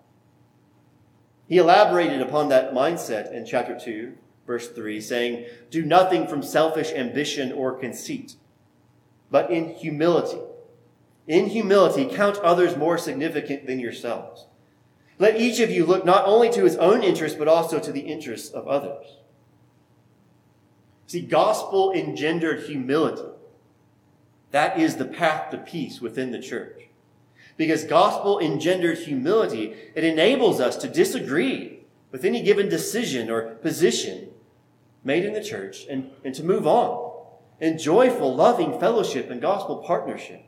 He 1.48 1.58
elaborated 1.58 2.22
upon 2.22 2.50
that 2.50 2.74
mindset 2.74 3.32
in 3.32 3.46
chapter 3.46 3.78
2, 3.80 4.14
verse 4.48 4.70
3, 4.70 5.00
saying, 5.00 5.46
Do 5.70 5.86
nothing 5.86 6.28
from 6.28 6.42
selfish 6.42 6.92
ambition 6.92 7.52
or 7.52 7.78
conceit, 7.78 8.36
but 9.30 9.52
in 9.52 9.70
humility. 9.76 10.40
In 11.28 11.48
humility, 11.48 12.06
count 12.06 12.38
others 12.38 12.78
more 12.78 12.98
significant 12.98 13.68
than 13.68 13.80
yourselves. 13.80 14.48
Let 15.18 15.40
each 15.40 15.60
of 15.60 15.72
you 15.72 15.86
look 15.86 16.06
not 16.06 16.26
only 16.26 16.50
to 16.52 16.64
his 16.64 16.76
own 16.76 17.04
interests, 17.04 17.38
but 17.38 17.48
also 17.48 17.80
to 17.80 17.92
the 17.92 18.02
interests 18.02 18.50
of 18.50 18.68
others. 18.68 19.18
See, 21.08 21.22
gospel 21.22 21.94
engendered 21.94 22.66
humility. 22.66 23.30
That 24.52 24.80
is 24.80 24.98
the 24.98 25.06
path 25.06 25.52
to 25.52 25.58
peace 25.58 26.02
within 26.02 26.32
the 26.32 26.42
church. 26.42 26.85
Because 27.58 27.86
gospel 27.86 28.40
engendered 28.40 28.98
humility, 29.00 29.74
it 29.96 30.04
enables 30.04 30.60
us 30.60 30.76
to 30.78 30.90
disagree 30.90 31.86
with 32.12 32.26
any 32.26 32.42
given 32.42 32.70
decision 32.70 33.30
or 33.30 33.56
position 33.56 34.30
made 35.04 35.24
in 35.24 35.34
the 35.34 35.44
church 35.44 35.86
and, 35.90 36.12
and 36.24 36.36
to 36.36 36.44
move 36.44 36.68
on 36.68 37.14
in 37.60 37.78
joyful, 37.78 38.36
loving 38.36 38.80
fellowship 38.80 39.30
and 39.30 39.42
gospel 39.42 39.78
partnership, 39.78 40.44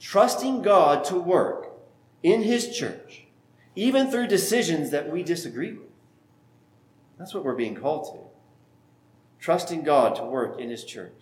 trusting 0.00 0.62
God 0.62 1.04
to 1.04 1.18
work 1.18 1.72
in 2.22 2.42
His 2.42 2.76
church, 2.76 3.26
even 3.76 4.10
through 4.10 4.26
decisions 4.26 4.90
that 4.90 5.10
we 5.10 5.22
disagree 5.22 5.72
with. 5.72 5.88
That's 7.18 7.34
what 7.34 7.44
we're 7.44 7.54
being 7.54 7.76
called 7.76 8.12
to. 8.12 8.20
Trusting 9.38 9.84
God 9.84 10.16
to 10.16 10.24
work 10.24 10.58
in 10.58 10.70
His 10.70 10.84
church. 10.84 11.12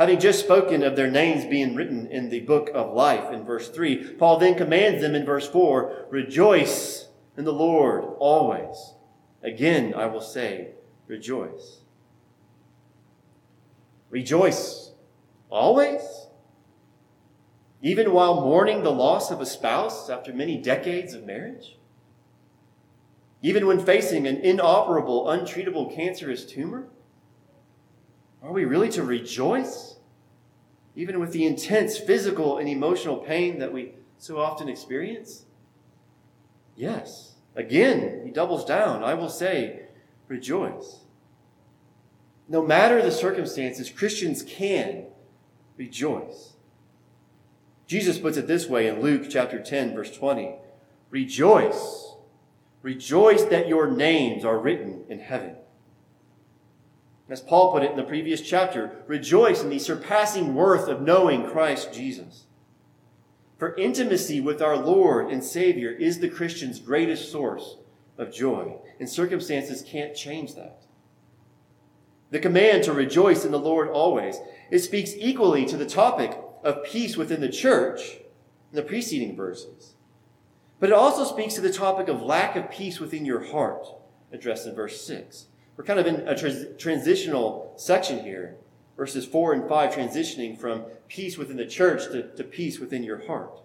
Having 0.00 0.20
just 0.20 0.40
spoken 0.40 0.82
of 0.82 0.96
their 0.96 1.10
names 1.10 1.44
being 1.44 1.74
written 1.74 2.06
in 2.06 2.30
the 2.30 2.40
book 2.40 2.70
of 2.72 2.94
life 2.94 3.30
in 3.34 3.44
verse 3.44 3.68
3, 3.68 4.14
Paul 4.14 4.38
then 4.38 4.54
commands 4.54 5.02
them 5.02 5.14
in 5.14 5.26
verse 5.26 5.46
4 5.46 6.06
Rejoice 6.08 7.08
in 7.36 7.44
the 7.44 7.52
Lord 7.52 8.04
always. 8.18 8.94
Again, 9.42 9.92
I 9.92 10.06
will 10.06 10.22
say, 10.22 10.70
rejoice. 11.06 11.80
Rejoice 14.08 14.92
always? 15.50 16.00
Even 17.82 18.14
while 18.14 18.40
mourning 18.40 18.82
the 18.82 18.90
loss 18.90 19.30
of 19.30 19.42
a 19.42 19.46
spouse 19.46 20.08
after 20.08 20.32
many 20.32 20.56
decades 20.56 21.12
of 21.12 21.26
marriage? 21.26 21.76
Even 23.42 23.66
when 23.66 23.84
facing 23.84 24.26
an 24.26 24.38
inoperable, 24.38 25.26
untreatable 25.26 25.94
cancerous 25.94 26.46
tumor? 26.46 26.88
Are 28.42 28.52
we 28.52 28.64
really 28.64 28.88
to 28.90 29.02
rejoice? 29.02 29.96
Even 30.96 31.20
with 31.20 31.32
the 31.32 31.44
intense 31.44 31.98
physical 31.98 32.58
and 32.58 32.68
emotional 32.68 33.16
pain 33.16 33.58
that 33.58 33.72
we 33.72 33.94
so 34.18 34.38
often 34.38 34.68
experience? 34.68 35.44
Yes. 36.76 37.34
Again, 37.54 38.22
he 38.24 38.30
doubles 38.30 38.64
down. 38.64 39.02
I 39.02 39.14
will 39.14 39.28
say, 39.28 39.82
rejoice. 40.28 41.00
No 42.48 42.62
matter 42.62 43.00
the 43.00 43.12
circumstances, 43.12 43.90
Christians 43.90 44.42
can 44.42 45.06
rejoice. 45.76 46.54
Jesus 47.86 48.18
puts 48.18 48.36
it 48.36 48.46
this 48.46 48.68
way 48.68 48.86
in 48.86 49.00
Luke 49.00 49.26
chapter 49.28 49.60
10, 49.62 49.94
verse 49.94 50.16
20 50.16 50.54
Rejoice. 51.10 52.14
Rejoice 52.82 53.42
that 53.44 53.68
your 53.68 53.90
names 53.90 54.44
are 54.44 54.58
written 54.58 55.04
in 55.08 55.18
heaven. 55.18 55.56
As 57.30 57.40
Paul 57.40 57.70
put 57.70 57.84
it 57.84 57.92
in 57.92 57.96
the 57.96 58.02
previous 58.02 58.40
chapter, 58.40 58.90
rejoice 59.06 59.62
in 59.62 59.70
the 59.70 59.78
surpassing 59.78 60.56
worth 60.56 60.88
of 60.88 61.00
knowing 61.00 61.48
Christ 61.48 61.92
Jesus. 61.92 62.46
For 63.56 63.76
intimacy 63.76 64.40
with 64.40 64.60
our 64.60 64.76
Lord 64.76 65.30
and 65.30 65.44
Savior 65.44 65.92
is 65.92 66.18
the 66.18 66.28
Christian's 66.28 66.80
greatest 66.80 67.30
source 67.30 67.76
of 68.18 68.34
joy, 68.34 68.74
and 68.98 69.08
circumstances 69.08 69.82
can't 69.82 70.16
change 70.16 70.56
that. 70.56 70.82
The 72.30 72.40
command 72.40 72.82
to 72.84 72.92
rejoice 72.92 73.44
in 73.44 73.52
the 73.52 73.58
Lord 73.58 73.88
always, 73.88 74.38
it 74.70 74.80
speaks 74.80 75.14
equally 75.16 75.64
to 75.66 75.76
the 75.76 75.86
topic 75.86 76.36
of 76.64 76.82
peace 76.82 77.16
within 77.16 77.40
the 77.40 77.48
church 77.48 78.16
in 78.72 78.76
the 78.76 78.82
preceding 78.82 79.36
verses. 79.36 79.94
But 80.80 80.90
it 80.90 80.94
also 80.94 81.24
speaks 81.24 81.54
to 81.54 81.60
the 81.60 81.72
topic 81.72 82.08
of 82.08 82.22
lack 82.22 82.56
of 82.56 82.70
peace 82.72 82.98
within 82.98 83.24
your 83.24 83.44
heart, 83.52 83.86
addressed 84.32 84.66
in 84.66 84.74
verse 84.74 85.00
6. 85.04 85.46
We're 85.80 85.86
kind 85.86 85.98
of 85.98 86.06
in 86.06 86.28
a 86.28 86.36
trans- 86.36 86.66
transitional 86.76 87.72
section 87.76 88.22
here, 88.22 88.58
verses 88.98 89.24
4 89.24 89.54
and 89.54 89.66
5, 89.66 89.94
transitioning 89.94 90.58
from 90.60 90.84
peace 91.08 91.38
within 91.38 91.56
the 91.56 91.64
church 91.64 92.02
to, 92.12 92.28
to 92.36 92.44
peace 92.44 92.78
within 92.78 93.02
your 93.02 93.24
heart. 93.26 93.62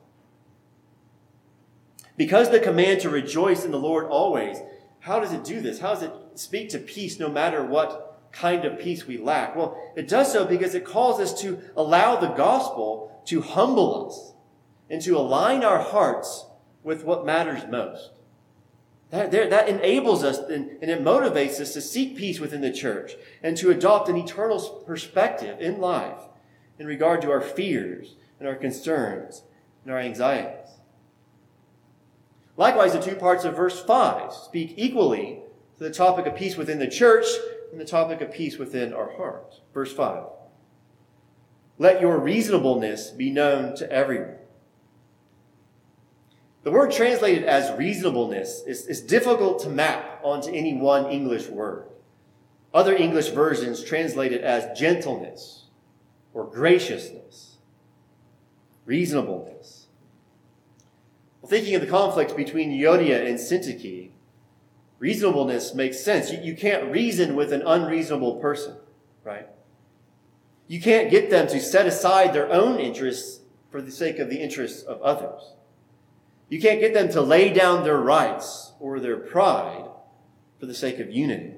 Because 2.16 2.50
the 2.50 2.62
command 2.62 3.02
to 3.02 3.10
rejoice 3.10 3.66
in 3.66 3.72
the 3.72 3.78
Lord 3.78 4.06
always, 4.06 4.60
how 5.02 5.20
does 5.20 5.34
it 5.34 5.44
do 5.44 5.60
this? 5.60 5.80
How 5.80 5.94
does 5.94 6.04
it 6.04 6.14
speak 6.36 6.70
to 6.70 6.80
peace 6.80 7.20
no 7.20 7.28
matter 7.28 7.66
what 7.66 8.22
kind 8.32 8.64
of 8.64 8.80
peace 8.80 9.06
we 9.06 9.18
lack? 9.18 9.54
Well, 9.54 9.78
it 9.98 10.08
does 10.08 10.32
so 10.32 10.46
because 10.46 10.74
it 10.74 10.86
calls 10.86 11.20
us 11.20 11.42
to 11.42 11.60
allow 11.76 12.16
the 12.16 12.30
gospel 12.30 13.22
to 13.26 13.42
humble 13.42 14.08
us 14.08 14.34
and 14.90 15.02
to 15.02 15.18
align 15.18 15.66
our 15.66 15.80
hearts 15.80 16.46
with 16.82 17.04
what 17.04 17.26
matters 17.26 17.64
most. 17.70 18.12
That, 19.16 19.32
that 19.32 19.70
enables 19.70 20.26
us 20.26 20.40
and, 20.40 20.72
and 20.82 20.92
it 20.92 21.02
motivates 21.02 21.62
us 21.62 21.72
to 21.72 21.80
seek 21.82 22.18
peace 22.18 22.42
within 22.42 22.60
the 22.60 22.72
church 22.72 23.14
and 23.42 23.56
to 23.56 23.70
adopt 23.70 24.10
an 24.10 24.18
eternal 24.18 24.60
perspective 24.86 25.62
in 25.62 25.80
life 25.80 26.20
in 26.78 26.86
regard 26.86 27.22
to 27.22 27.32
our 27.32 27.40
fears 27.40 28.16
and 28.40 28.48
our 28.48 28.56
concerns 28.56 29.44
and 29.84 29.94
our 29.94 30.00
anxieties. 30.00 30.68
Likewise, 32.58 32.92
the 32.92 33.02
two 33.02 33.16
parts 33.16 33.46
of 33.46 33.56
verse 33.56 33.82
5 33.82 34.34
speak 34.34 34.74
equally 34.76 35.40
to 35.78 35.84
the 35.86 35.92
topic 35.92 36.26
of 36.26 36.36
peace 36.36 36.58
within 36.58 36.80
the 36.80 36.90
church 36.90 37.26
and 37.72 37.80
the 37.80 37.86
topic 37.86 38.20
of 38.20 38.34
peace 38.34 38.58
within 38.58 38.94
our 38.94 39.16
hearts. 39.16 39.62
Verse 39.74 39.94
5 39.94 40.26
Let 41.78 42.02
your 42.02 42.20
reasonableness 42.20 43.12
be 43.12 43.32
known 43.32 43.78
to 43.78 43.90
everyone. 43.90 44.36
The 46.66 46.72
word 46.72 46.92
translated 46.92 47.44
as 47.44 47.78
reasonableness 47.78 48.64
is, 48.66 48.88
is 48.88 49.00
difficult 49.00 49.60
to 49.60 49.70
map 49.70 50.20
onto 50.24 50.50
any 50.50 50.76
one 50.76 51.12
English 51.12 51.48
word. 51.48 51.86
Other 52.74 52.96
English 52.96 53.30
versions 53.30 53.84
translate 53.84 54.34
it 54.34 54.42
as 54.42 54.78
gentleness 54.78 55.66
or 56.34 56.44
graciousness, 56.44 57.58
reasonableness. 58.84 59.86
Well, 61.40 61.52
thinking 61.52 61.76
of 61.76 61.82
the 61.82 61.88
conflict 61.88 62.36
between 62.36 62.72
Euodia 62.72 63.28
and 63.28 63.38
Syntyche, 63.38 64.10
reasonableness 64.98 65.76
makes 65.76 66.00
sense. 66.00 66.32
You, 66.32 66.40
you 66.42 66.56
can't 66.56 66.92
reason 66.92 67.36
with 67.36 67.54
an 67.54 67.62
unreasonable 67.62 68.38
person, 68.38 68.76
right? 69.24 69.48
You 70.68 70.82
can't 70.82 71.12
get 71.12 71.30
them 71.30 71.46
to 71.50 71.62
set 71.62 71.86
aside 71.86 72.34
their 72.34 72.52
own 72.52 72.80
interests 72.80 73.42
for 73.70 73.84
the 73.84 73.92
sake 73.92 74.18
of 74.18 74.32
the 74.32 74.42
interests 74.42 74.82
of 74.82 75.00
others. 75.04 75.52
You 76.50 76.62
can't 76.62 76.80
get 76.80 76.94
them 76.94 77.10
to 77.10 77.22
lay 77.22 77.52
down 77.52 77.84
their 77.84 77.98
rights 77.98 78.74
or 78.80 79.00
their 79.00 79.18
pride 79.18 79.86
for 80.60 80.66
the 80.66 80.74
sake 80.74 81.00
of 81.00 81.12
unity. 81.12 81.56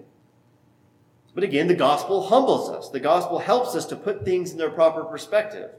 But 1.34 1.44
again, 1.44 1.68
the 1.68 1.76
gospel 1.76 2.28
humbles 2.28 2.70
us. 2.70 2.90
The 2.90 3.00
gospel 3.00 3.40
helps 3.40 3.76
us 3.76 3.86
to 3.88 3.96
put 3.96 4.26
things 4.26 4.52
in 4.52 4.58
their 4.58 4.72
proper 4.72 5.04
perspective, 5.04 5.72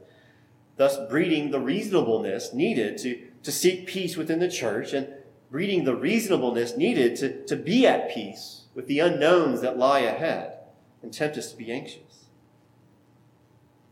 thus 0.77 0.97
breeding 1.09 1.51
the 1.51 1.59
reasonableness 1.59 2.53
needed 2.53 2.97
to, 2.99 3.27
to 3.43 3.51
seek 3.51 3.87
peace 3.87 4.15
within 4.15 4.39
the 4.39 4.49
church 4.49 4.93
and 4.93 5.09
breeding 5.51 5.83
the 5.83 5.95
reasonableness 5.95 6.77
needed 6.77 7.15
to, 7.17 7.43
to 7.45 7.55
be 7.55 7.85
at 7.85 8.13
peace 8.13 8.65
with 8.73 8.87
the 8.87 8.99
unknowns 8.99 9.61
that 9.61 9.77
lie 9.77 9.99
ahead 9.99 10.59
and 11.01 11.11
tempt 11.11 11.37
us 11.37 11.51
to 11.51 11.57
be 11.57 11.71
anxious. 11.71 12.25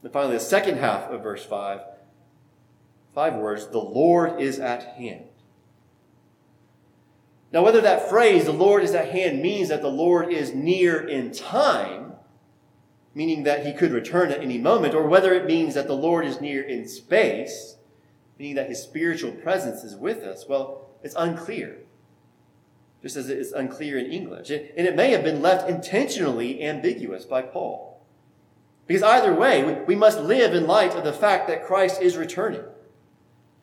And 0.04 0.14
finally, 0.14 0.36
the 0.36 0.40
second 0.40 0.78
half 0.78 1.10
of 1.10 1.24
verse 1.24 1.44
5, 1.44 1.82
five 3.18 3.34
words, 3.34 3.66
the 3.70 3.80
Lord 3.80 4.40
is 4.40 4.60
at 4.60 4.94
hand. 4.94 5.24
Now, 7.52 7.64
whether 7.64 7.82
that 7.82 8.10
phrase, 8.10 8.46
the 8.46 8.52
Lord 8.52 8.84
is 8.84 8.94
at 8.94 9.10
hand, 9.10 9.42
means 9.42 9.70
that 9.70 9.82
the 9.82 9.88
Lord 9.88 10.32
is 10.32 10.54
near 10.54 11.00
in 11.00 11.32
time, 11.32 12.12
meaning 13.16 13.42
that 13.42 13.66
he 13.66 13.74
could 13.74 13.92
return 13.92 14.32
at 14.32 14.44
any 14.44 14.60
moment, 14.60 14.94
or 14.94 15.08
whether 15.08 15.34
it 15.34 15.48
means 15.48 15.74
that 15.74 15.88
the 15.88 15.96
Lord 15.96 16.28
is 16.28 16.40
near 16.40 16.62
in 16.62 16.88
space, 16.88 17.78
meaning 18.38 18.54
that 18.54 18.70
his 18.70 18.84
spiritual 18.84 19.32
presence 19.32 19.84
is 19.84 19.96
with 19.96 20.22
us, 20.22 20.46
well, 20.48 20.88
it's 21.02 21.16
unclear. 21.18 21.78
Just 23.02 23.16
as 23.16 23.30
it 23.32 23.40
is 23.40 23.52
unclear 23.52 23.98
in 23.98 24.12
English. 24.12 24.52
And 24.52 24.86
it 24.86 24.96
may 24.96 25.10
have 25.10 25.24
been 25.24 25.42
left 25.42 25.68
intentionally 25.68 26.62
ambiguous 26.62 27.26
by 27.26 27.42
Paul. 27.42 28.00
Because 28.86 29.02
either 29.02 29.34
way, 29.34 29.84
we 29.88 29.96
must 29.96 30.20
live 30.20 30.54
in 30.54 30.68
light 30.68 30.94
of 30.94 31.04
the 31.04 31.12
fact 31.12 31.48
that 31.48 31.66
Christ 31.66 32.00
is 32.00 32.16
returning. 32.16 32.62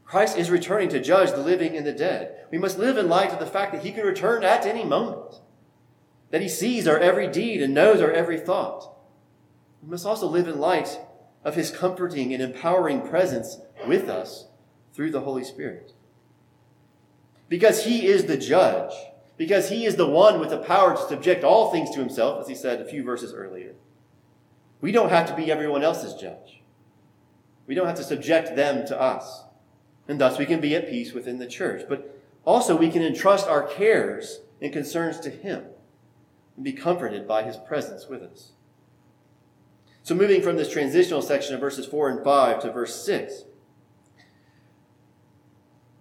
Christ 0.05 0.37
is 0.37 0.51
returning 0.51 0.89
to 0.91 1.01
judge 1.01 1.31
the 1.31 1.39
living 1.39 1.77
and 1.77 1.87
the 1.87 1.93
dead. 1.93 2.47
We 2.51 2.59
must 2.59 2.79
live 2.79 2.97
in 2.97 3.09
light 3.09 3.33
of 3.33 3.39
the 3.39 3.47
fact 3.47 3.73
that 3.73 3.83
he 3.83 3.93
can 3.93 4.05
return 4.05 4.45
at 4.45 4.67
any 4.67 4.85
moment, 4.85 5.41
that 6.31 6.43
he 6.43 6.49
sees 6.49 6.87
our 6.87 6.99
every 6.99 7.27
deed 7.27 7.63
and 7.63 7.75
knows 7.75 8.01
our 8.01 8.13
every 8.13 8.39
thought. 8.39 8.95
We 9.83 9.91
must 9.91 10.07
also 10.07 10.27
live 10.27 10.47
in 10.47 10.61
light 10.61 11.01
of 11.43 11.55
his 11.55 11.71
comforting 11.71 12.33
and 12.33 12.43
empowering 12.43 13.03
presence 13.03 13.59
with 13.87 14.09
us 14.09 14.47
through 14.93 15.11
the 15.11 15.21
Holy 15.21 15.45
Spirit. 15.45 15.93
Because 17.49 17.85
he 17.85 18.07
is 18.07 18.25
the 18.25 18.39
judge, 18.39 18.93
because 19.37 19.69
he 19.69 19.85
is 19.85 19.97
the 19.97 20.09
one 20.09 20.41
with 20.41 20.51
the 20.51 20.59
power 20.59 20.97
to 20.97 21.03
subject 21.03 21.45
all 21.45 21.71
things 21.71 21.91
to 21.91 22.01
himself, 22.01 22.41
as 22.41 22.49
he 22.49 22.55
said 22.55 22.81
a 22.81 22.85
few 22.85 23.03
verses 23.03 23.35
earlier, 23.35 23.75
we 24.81 24.93
don't 24.93 25.11
have 25.11 25.27
to 25.29 25.37
be 25.37 25.51
everyone 25.51 25.83
else's 25.83 26.15
judge. 26.15 26.63
We 27.67 27.75
don't 27.75 27.87
have 27.87 27.97
to 27.97 28.05
subject 28.05 28.55
them 28.55 28.87
to 28.87 29.01
us. 29.01 29.45
And 30.07 30.21
thus 30.21 30.39
we 30.39 30.47
can 30.47 30.61
be 30.61 30.75
at 30.75 30.89
peace 30.89 31.13
within 31.13 31.39
the 31.39 31.47
church. 31.47 31.85
But 31.89 32.21
also 32.45 32.77
we 32.77 32.91
can 32.91 33.03
entrust 33.03 33.49
our 33.49 33.63
cares 33.63 34.41
and 34.61 34.73
concerns 34.73 35.19
to 35.21 35.31
Him 35.31 35.65
and 36.57 36.65
be 36.65 36.73
comforted 36.73 37.27
by 37.27 37.43
His 37.43 37.57
presence 37.57 38.07
with 38.09 38.23
us. 38.23 38.53
So 40.03 40.15
moving 40.15 40.43
from 40.43 40.57
this 40.57 40.71
transitional 40.71 41.23
section 41.23 41.55
of 41.55 41.61
verses 41.61 41.87
4 41.87 42.11
and 42.11 42.25
5 42.25 42.61
to 42.61 42.73
verse 42.73 43.05
6, 43.05 43.45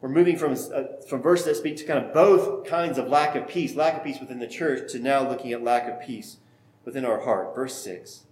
we're 0.01 0.09
moving 0.09 0.37
from, 0.37 0.51
uh, 0.51 0.83
from 1.07 1.21
verses 1.21 1.45
that 1.45 1.55
speak 1.55 1.77
to 1.77 1.85
kind 1.85 2.05
of 2.05 2.13
both 2.13 2.65
kinds 2.65 2.97
of 2.97 3.07
lack 3.07 3.37
of 3.37 3.47
peace, 3.47 3.73
lack 3.73 3.95
of 3.95 4.03
peace 4.03 4.19
within 4.19 4.39
the 4.39 4.47
church, 4.47 4.91
to 4.91 4.99
now 4.99 5.25
looking 5.27 5.53
at 5.53 5.63
lack 5.63 5.87
of 5.87 6.05
peace 6.05 6.37
within 6.83 7.05
our 7.05 7.21
heart. 7.21 7.55
Verse 7.55 7.81
6. 7.81 8.25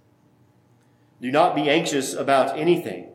Do 1.21 1.31
not 1.31 1.55
be 1.55 1.69
anxious 1.69 2.13
about 2.13 2.59
anything 2.59 3.10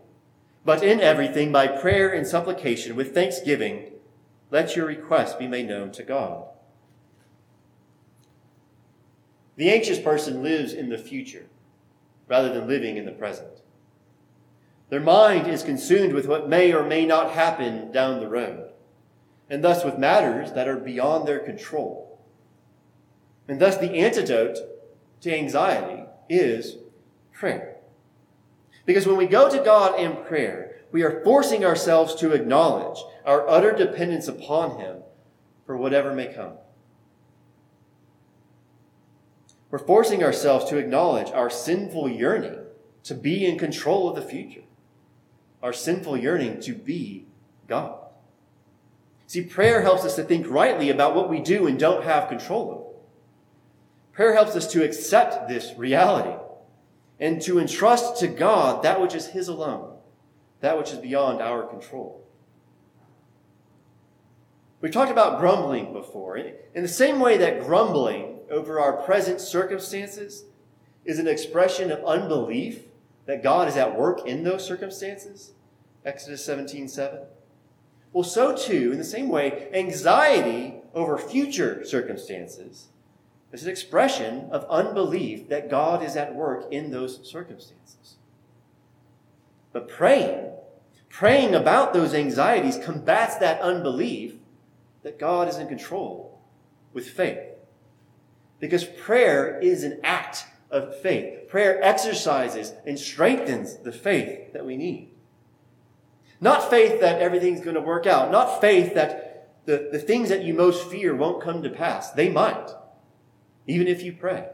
but 0.67 0.83
in 0.83 1.01
everything, 1.01 1.53
by 1.53 1.69
prayer 1.69 2.13
and 2.13 2.27
supplication, 2.27 2.97
with 2.97 3.15
thanksgiving, 3.15 3.93
let 4.51 4.75
your 4.75 4.85
requests 4.85 5.35
be 5.35 5.47
made 5.47 5.69
known 5.69 5.93
to 5.93 6.03
God. 6.03 6.45
The 9.55 9.71
anxious 9.71 10.01
person 10.01 10.43
lives 10.43 10.73
in 10.73 10.89
the 10.89 10.99
future 10.99 11.47
rather 12.27 12.53
than 12.53 12.67
living 12.67 12.97
in 12.97 13.07
the 13.07 13.13
present. 13.13 13.63
Their 14.89 15.01
mind 15.01 15.47
is 15.47 15.63
consumed 15.63 16.13
with 16.13 16.27
what 16.27 16.49
may 16.49 16.73
or 16.73 16.85
may 16.85 17.07
not 17.07 17.31
happen 17.31 17.93
down 17.93 18.19
the 18.19 18.29
road, 18.29 18.71
and 19.49 19.63
thus 19.63 19.85
with 19.85 19.99
matters 19.99 20.53
that 20.53 20.67
are 20.67 20.77
beyond 20.77 21.29
their 21.29 21.39
control. 21.39 22.19
And 23.47 23.61
thus 23.61 23.77
the 23.77 23.93
antidote 23.93 24.59
to 25.21 25.33
anxiety 25.33 26.03
is 26.29 26.79
prayer. 27.33 27.76
Because 28.87 29.07
when 29.07 29.17
we 29.17 29.27
go 29.27 29.51
to 29.51 29.63
God 29.63 29.99
in 30.01 30.17
prayer, 30.25 30.77
we 30.93 31.03
are 31.03 31.23
forcing 31.25 31.65
ourselves 31.65 32.15
to 32.17 32.33
acknowledge 32.33 32.99
our 33.27 33.47
utter 33.49 33.73
dependence 33.73 34.29
upon 34.29 34.79
Him 34.79 34.99
for 35.67 35.77
whatever 35.77 36.15
may 36.15 36.33
come. 36.33 36.53
We're 39.71 39.81
forcing 39.81 40.23
ourselves 40.23 40.71
to 40.71 40.79
acknowledge 40.79 41.31
our 41.33 41.51
sinful 41.51 42.09
yearning 42.09 42.61
to 43.03 43.15
be 43.15 43.45
in 43.45 43.59
control 43.59 44.09
of 44.09 44.15
the 44.15 44.23
future, 44.23 44.63
our 45.63 45.73
sinful 45.73 46.17
yearning 46.17 46.61
to 46.61 46.73
be 46.73 47.27
God. 47.67 47.99
See, 49.27 49.43
prayer 49.43 49.83
helps 49.83 50.05
us 50.05 50.15
to 50.17 50.23
think 50.23 50.49
rightly 50.49 50.89
about 50.89 51.17
what 51.17 51.29
we 51.29 51.41
do 51.41 51.67
and 51.67 51.77
don't 51.77 52.05
have 52.05 52.29
control 52.29 52.71
over. 52.71 53.01
Prayer 54.13 54.35
helps 54.35 54.55
us 54.55 54.71
to 54.73 54.85
accept 54.85 55.49
this 55.49 55.75
reality 55.77 56.39
and 57.19 57.41
to 57.43 57.59
entrust 57.59 58.19
to 58.21 58.29
God 58.29 58.83
that 58.83 59.01
which 59.01 59.15
is 59.15 59.29
His 59.29 59.49
alone, 59.49 59.97
that 60.61 60.79
which 60.79 60.93
is 60.93 60.99
beyond 60.99 61.41
our 61.41 61.63
control. 61.63 62.23
We 64.81 64.91
talked 64.91 65.11
about 65.11 65.41
grumbling 65.41 65.93
before. 65.93 66.37
In 66.37 66.83
the 66.83 66.89
same 66.89 67.19
way 67.19 67.39
that 67.39 67.65
grumbling 67.65 68.41
over 68.51 68.79
our 68.79 68.93
present 68.93 69.41
circumstances 69.41 70.45
is 71.05 71.19
an 71.19 71.27
expression 71.27 71.91
of 71.91 72.05
unbelief 72.05 72.85
that 73.25 73.43
God 73.43 73.69
is 73.69 73.77
at 73.77 73.99
work 73.99 74.27
in 74.27 74.45
those 74.45 74.65
circumstances, 74.65 75.53
Exodus 76.05 76.45
17 76.45 76.89
7. 76.89 77.21
Well, 78.13 78.25
so 78.25 78.57
too, 78.57 78.93
in 78.93 78.99
the 78.99 79.05
same 79.05 79.29
way, 79.29 79.69
anxiety 79.73 80.75
over 80.95 81.19
future 81.19 81.85
circumstances 81.85 82.89
is 83.53 83.65
an 83.65 83.71
expression 83.71 84.49
of 84.51 84.65
unbelief 84.69 85.49
that 85.49 85.71
God 85.71 86.03
is 86.03 86.17
at 86.17 86.35
work 86.35 86.67
in 86.71 86.91
those 86.91 87.29
circumstances. 87.29 88.17
But 89.73 89.89
praying, 89.89 90.51
praying 91.09 91.55
about 91.55 91.93
those 91.93 92.15
anxieties 92.15 92.79
combats 92.79 93.37
that 93.37 93.61
unbelief 93.61 94.35
that 95.03 95.19
God 95.19 95.49
is 95.49 95.57
in 95.59 95.69
control 95.69 96.41
with 96.93 97.09
faith. 97.09 97.39
Because 98.59 98.85
prayer 98.85 99.61
is 99.61 99.85
an 99.85 100.01
act 100.03 100.47
of 100.71 100.99
faith. 101.01 101.49
Prayer 101.49 101.83
exercises 101.83 102.73
and 102.87 102.99
strengthens 102.99 103.77
the 103.77 103.93
faith 103.93 104.53
that 104.53 104.67
we 104.67 104.77
need. 104.77 105.11
Not 106.41 106.69
faith 106.69 107.01
that 107.01 107.21
everything's 107.21 107.61
going 107.61 107.75
to 107.75 107.81
work 107.81 108.07
out. 108.07 108.31
Not 108.31 108.61
faith 108.61 108.95
that 108.95 109.55
the, 109.67 109.89
the 109.93 109.99
things 109.99 110.29
that 110.29 110.43
you 110.43 110.55
most 110.55 110.89
fear 110.89 111.15
won't 111.15 111.43
come 111.43 111.63
to 111.63 111.71
pass. 111.71 112.11
They 112.11 112.29
might 112.29 112.71
even 113.67 113.89
if 113.89 114.03
you 114.03 114.13
pray. 114.13 114.49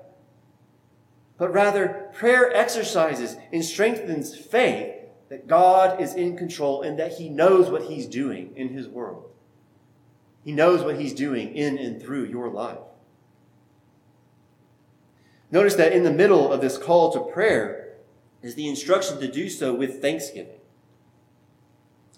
But 1.39 1.53
rather, 1.53 2.11
prayer 2.15 2.55
exercises 2.55 3.37
and 3.53 3.65
strengthens 3.65 4.37
faith 4.37 4.95
that 5.29 5.49
God 5.49 6.01
is 6.01 6.15
in 6.15 6.37
control 6.37 6.83
and 6.83 6.99
that 6.99 7.15
He 7.15 7.29
knows 7.29 7.71
what 7.71 7.85
He's 7.85 8.07
doing 8.07 8.53
in 8.55 8.69
His 8.69 8.89
world. 8.89 9.31
He 10.45 10.53
knows 10.53 10.83
what 10.83 11.01
He's 11.01 11.15
doing 11.15 11.55
in 11.55 11.79
and 11.79 12.01
through 12.01 12.25
your 12.25 12.49
life. 12.49 12.79
Notice 15.51 15.75
that 15.75 15.93
in 15.93 16.03
the 16.03 16.13
middle 16.13 16.53
of 16.53 16.61
this 16.61 16.79
call 16.79 17.13
to 17.13 17.33
prayer 17.33 17.95
is 18.43 18.55
the 18.55 18.69
instruction 18.69 19.21
to 19.21 19.31
do 19.31 19.49
so 19.49 19.75
with 19.75 20.01
thanksgiving. 20.01 20.61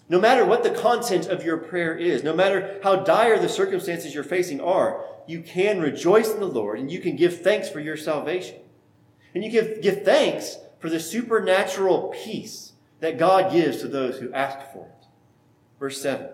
No 0.07 0.19
matter 0.19 0.45
what 0.45 0.63
the 0.63 0.69
content 0.69 1.27
of 1.27 1.43
your 1.43 1.57
prayer 1.57 1.97
is, 1.97 2.23
no 2.23 2.35
matter 2.35 2.79
how 2.83 2.97
dire 2.97 3.39
the 3.39 3.49
circumstances 3.49 4.13
you're 4.13 4.23
facing 4.23 4.61
are, 4.61 5.03
you 5.27 5.41
can 5.41 5.81
rejoice 5.81 6.31
in 6.31 6.39
the 6.39 6.45
Lord 6.45 6.79
and 6.79 6.91
you 6.91 6.99
can 6.99 7.15
give 7.15 7.41
thanks 7.41 7.69
for 7.69 7.79
your 7.79 7.97
salvation. 7.97 8.57
And 9.33 9.43
you 9.43 9.49
give, 9.49 9.81
give 9.81 10.03
thanks 10.03 10.57
for 10.79 10.89
the 10.89 10.99
supernatural 10.99 12.13
peace 12.23 12.73
that 12.99 13.17
God 13.17 13.51
gives 13.51 13.81
to 13.81 13.87
those 13.87 14.19
who 14.19 14.31
ask 14.31 14.71
for 14.71 14.85
it. 14.85 15.07
Verse 15.79 16.01
7. 16.01 16.29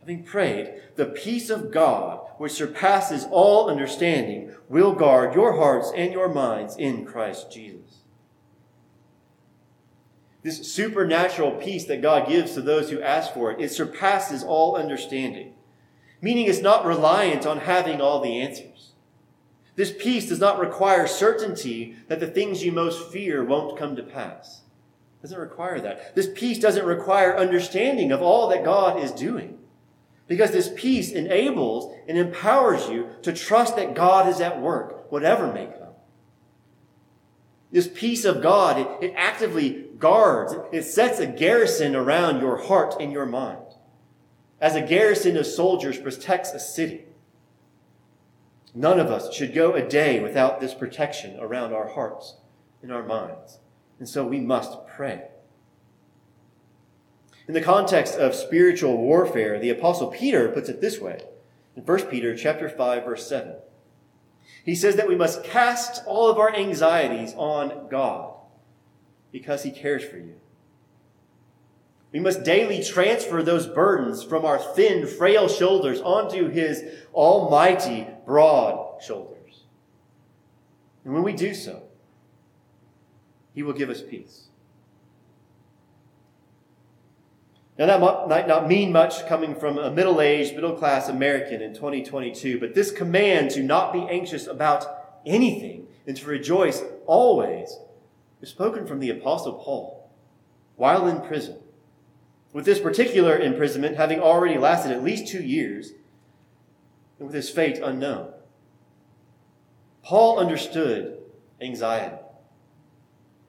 Having 0.00 0.24
prayed, 0.24 0.74
the 0.96 1.06
peace 1.06 1.48
of 1.48 1.70
God, 1.70 2.26
which 2.38 2.52
surpasses 2.52 3.24
all 3.30 3.70
understanding, 3.70 4.52
will 4.68 4.94
guard 4.94 5.34
your 5.34 5.56
hearts 5.56 5.92
and 5.94 6.12
your 6.12 6.28
minds 6.28 6.76
in 6.76 7.04
Christ 7.04 7.52
Jesus. 7.52 8.01
This 10.42 10.72
supernatural 10.72 11.52
peace 11.52 11.84
that 11.84 12.02
God 12.02 12.28
gives 12.28 12.54
to 12.54 12.62
those 12.62 12.90
who 12.90 13.00
ask 13.00 13.32
for 13.32 13.52
it, 13.52 13.60
it 13.60 13.70
surpasses 13.70 14.42
all 14.42 14.76
understanding 14.76 15.54
meaning 16.22 16.46
it's 16.46 16.62
not 16.62 16.86
reliant 16.86 17.44
on 17.44 17.58
having 17.58 18.00
all 18.00 18.20
the 18.20 18.40
answers. 18.40 18.92
This 19.74 19.92
peace 19.92 20.28
does 20.28 20.38
not 20.38 20.60
require 20.60 21.06
certainty 21.06 21.96
that 22.06 22.20
the 22.20 22.26
things 22.26 22.62
you 22.62 22.72
most 22.72 23.10
fear 23.10 23.44
won't 23.44 23.78
come 23.78 23.96
to 23.96 24.02
pass. 24.02 24.62
It 25.18 25.22
doesn't 25.22 25.38
require 25.38 25.80
that. 25.80 26.14
This 26.14 26.30
peace 26.32 26.58
doesn't 26.58 26.86
require 26.86 27.36
understanding 27.36 28.12
of 28.12 28.22
all 28.22 28.48
that 28.48 28.64
God 28.64 29.02
is 29.02 29.10
doing. 29.10 29.58
Because 30.28 30.52
this 30.52 30.70
peace 30.76 31.10
enables 31.10 31.92
and 32.06 32.16
empowers 32.16 32.88
you 32.88 33.08
to 33.22 33.32
trust 33.32 33.76
that 33.76 33.94
God 33.94 34.28
is 34.28 34.40
at 34.40 34.60
work, 34.60 35.10
whatever 35.10 35.52
may 35.52 35.66
come. 35.66 35.81
This 37.72 37.88
peace 37.88 38.24
of 38.26 38.42
God, 38.42 38.78
it, 38.78 39.10
it 39.10 39.14
actively 39.16 39.86
guards, 39.98 40.54
it 40.72 40.82
sets 40.82 41.18
a 41.18 41.26
garrison 41.26 41.96
around 41.96 42.40
your 42.40 42.58
heart 42.58 42.96
and 43.00 43.10
your 43.10 43.26
mind. 43.26 43.58
As 44.60 44.76
a 44.76 44.82
garrison 44.82 45.36
of 45.38 45.46
soldiers 45.46 45.98
protects 45.98 46.52
a 46.52 46.60
city. 46.60 47.06
None 48.74 49.00
of 49.00 49.08
us 49.08 49.34
should 49.34 49.54
go 49.54 49.72
a 49.72 49.86
day 49.86 50.20
without 50.20 50.60
this 50.60 50.74
protection 50.74 51.38
around 51.40 51.72
our 51.72 51.88
hearts 51.88 52.36
and 52.82 52.92
our 52.92 53.02
minds. 53.02 53.58
And 53.98 54.08
so 54.08 54.26
we 54.26 54.40
must 54.40 54.86
pray. 54.86 55.28
In 57.48 57.54
the 57.54 57.60
context 57.60 58.14
of 58.14 58.34
spiritual 58.34 58.96
warfare, 58.98 59.58
the 59.58 59.70
apostle 59.70 60.08
Peter 60.08 60.48
puts 60.48 60.68
it 60.68 60.80
this 60.80 61.00
way 61.00 61.24
in 61.74 61.84
1 61.84 62.06
Peter 62.06 62.36
chapter 62.36 62.68
5 62.68 63.04
verse 63.04 63.26
7. 63.26 63.54
He 64.64 64.74
says 64.74 64.96
that 64.96 65.08
we 65.08 65.16
must 65.16 65.44
cast 65.44 66.04
all 66.06 66.30
of 66.30 66.38
our 66.38 66.54
anxieties 66.54 67.34
on 67.36 67.88
God 67.90 68.34
because 69.32 69.62
he 69.62 69.70
cares 69.70 70.04
for 70.04 70.16
you. 70.16 70.36
We 72.12 72.20
must 72.20 72.44
daily 72.44 72.84
transfer 72.84 73.42
those 73.42 73.66
burdens 73.66 74.22
from 74.22 74.44
our 74.44 74.58
thin, 74.58 75.06
frail 75.06 75.48
shoulders 75.48 76.00
onto 76.00 76.48
his 76.48 76.84
almighty, 77.14 78.06
broad 78.26 79.02
shoulders. 79.02 79.64
And 81.04 81.14
when 81.14 81.22
we 81.22 81.32
do 81.32 81.54
so, 81.54 81.82
he 83.54 83.62
will 83.62 83.72
give 83.72 83.88
us 83.90 84.02
peace. 84.02 84.48
Now, 87.82 87.98
that 87.98 88.28
might 88.28 88.46
not 88.46 88.68
mean 88.68 88.92
much 88.92 89.26
coming 89.26 89.56
from 89.56 89.76
a 89.76 89.90
middle 89.90 90.20
aged, 90.20 90.54
middle 90.54 90.76
class 90.76 91.08
American 91.08 91.60
in 91.60 91.74
2022, 91.74 92.60
but 92.60 92.76
this 92.76 92.92
command 92.92 93.50
to 93.50 93.62
not 93.64 93.92
be 93.92 94.06
anxious 94.08 94.46
about 94.46 94.86
anything 95.26 95.88
and 96.06 96.16
to 96.16 96.26
rejoice 96.26 96.84
always 97.06 97.76
is 98.40 98.50
spoken 98.50 98.86
from 98.86 99.00
the 99.00 99.10
Apostle 99.10 99.54
Paul 99.54 100.08
while 100.76 101.08
in 101.08 101.22
prison. 101.22 101.58
With 102.52 102.66
this 102.66 102.78
particular 102.78 103.36
imprisonment 103.36 103.96
having 103.96 104.20
already 104.20 104.58
lasted 104.58 104.92
at 104.92 105.02
least 105.02 105.26
two 105.26 105.42
years, 105.42 105.90
and 107.18 107.26
with 107.26 107.34
his 107.34 107.50
fate 107.50 107.80
unknown. 107.82 108.32
Paul 110.04 110.38
understood 110.38 111.18
anxiety, 111.60 112.14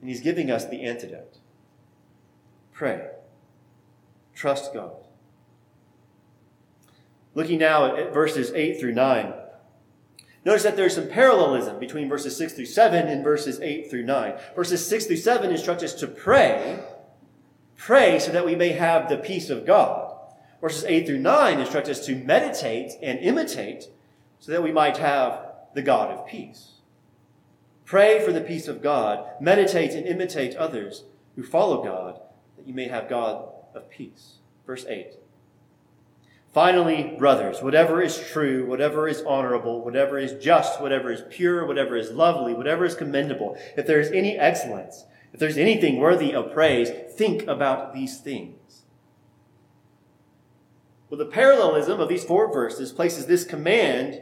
and 0.01 0.09
he's 0.09 0.21
giving 0.21 0.49
us 0.49 0.65
the 0.65 0.81
antidote. 0.81 1.37
Pray. 2.71 3.12
Trust 4.33 4.73
God. 4.73 4.93
Looking 7.35 7.59
now 7.59 7.95
at 7.95 8.13
verses 8.13 8.51
8 8.53 8.79
through 8.79 8.93
9, 8.93 9.33
notice 10.45 10.63
that 10.63 10.75
there's 10.75 10.95
some 10.95 11.07
parallelism 11.07 11.79
between 11.79 12.09
verses 12.09 12.37
6 12.37 12.53
through 12.53 12.65
7 12.65 13.07
and 13.07 13.23
verses 13.23 13.59
8 13.59 13.89
through 13.89 14.05
9. 14.05 14.33
Verses 14.55 14.87
6 14.87 15.05
through 15.05 15.17
7 15.17 15.51
instruct 15.51 15.81
us 15.81 15.93
to 15.95 16.07
pray, 16.07 16.79
pray 17.75 18.19
so 18.19 18.31
that 18.31 18.45
we 18.45 18.55
may 18.55 18.69
have 18.69 19.09
the 19.09 19.17
peace 19.17 19.49
of 19.49 19.65
God. 19.65 20.15
Verses 20.61 20.83
8 20.85 21.07
through 21.07 21.19
9 21.19 21.59
instruct 21.59 21.89
us 21.89 22.05
to 22.05 22.15
meditate 22.15 22.93
and 23.01 23.19
imitate 23.19 23.89
so 24.39 24.51
that 24.51 24.63
we 24.63 24.71
might 24.71 24.97
have 24.97 25.53
the 25.73 25.81
God 25.81 26.11
of 26.11 26.27
peace. 26.27 26.73
Pray 27.85 28.23
for 28.23 28.31
the 28.31 28.41
peace 28.41 28.67
of 28.67 28.81
God, 28.81 29.25
meditate 29.41 29.91
and 29.91 30.05
imitate 30.05 30.55
others 30.55 31.03
who 31.35 31.43
follow 31.43 31.83
God, 31.83 32.21
that 32.57 32.67
you 32.67 32.73
may 32.73 32.87
have 32.87 33.09
God 33.09 33.52
of 33.75 33.89
peace. 33.89 34.35
Verse 34.65 34.85
8. 34.87 35.13
Finally, 36.53 37.15
brothers, 37.17 37.63
whatever 37.63 38.01
is 38.01 38.19
true, 38.31 38.65
whatever 38.65 39.07
is 39.07 39.23
honorable, 39.23 39.83
whatever 39.83 40.19
is 40.19 40.33
just, 40.43 40.79
whatever 40.79 41.11
is 41.11 41.23
pure, 41.31 41.65
whatever 41.65 41.97
is 41.97 42.11
lovely, 42.11 42.53
whatever 42.53 42.85
is 42.85 42.93
commendable, 42.93 43.57
if 43.75 43.87
there 43.87 43.99
is 43.99 44.11
any 44.11 44.37
excellence, 44.37 45.05
if 45.33 45.39
there's 45.39 45.57
anything 45.57 45.97
worthy 45.97 46.33
of 46.33 46.53
praise, 46.53 46.91
think 47.15 47.47
about 47.47 47.95
these 47.95 48.19
things. 48.19 48.83
Well, 51.09 51.17
the 51.17 51.25
parallelism 51.25 51.99
of 51.99 52.07
these 52.07 52.23
four 52.23 52.53
verses 52.53 52.91
places 52.91 53.25
this 53.25 53.43
command 53.43 54.21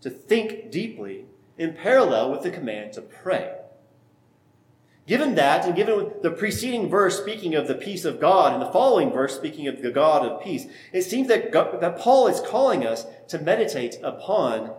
to 0.00 0.10
think 0.10 0.70
deeply 0.72 1.26
in 1.56 1.74
parallel 1.74 2.32
with 2.32 2.42
the 2.42 2.50
command 2.50 2.92
to 2.94 3.00
pray. 3.00 3.54
Given 5.06 5.34
that, 5.34 5.66
and 5.66 5.74
given 5.74 6.12
the 6.22 6.30
preceding 6.30 6.88
verse 6.88 7.18
speaking 7.18 7.54
of 7.54 7.66
the 7.66 7.74
peace 7.74 8.04
of 8.04 8.20
God, 8.20 8.52
and 8.52 8.62
the 8.62 8.70
following 8.70 9.10
verse 9.10 9.34
speaking 9.34 9.66
of 9.66 9.82
the 9.82 9.90
God 9.90 10.24
of 10.24 10.42
peace, 10.42 10.66
it 10.92 11.02
seems 11.02 11.26
that, 11.28 11.50
God, 11.50 11.80
that 11.80 11.98
Paul 11.98 12.28
is 12.28 12.40
calling 12.40 12.86
us 12.86 13.06
to 13.28 13.40
meditate 13.40 13.96
upon 14.02 14.72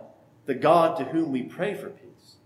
the 0.46 0.54
God 0.54 0.96
to 0.96 1.04
whom 1.04 1.30
we 1.30 1.42
pray 1.42 1.74
for 1.74 1.90
peace. 1.90 2.36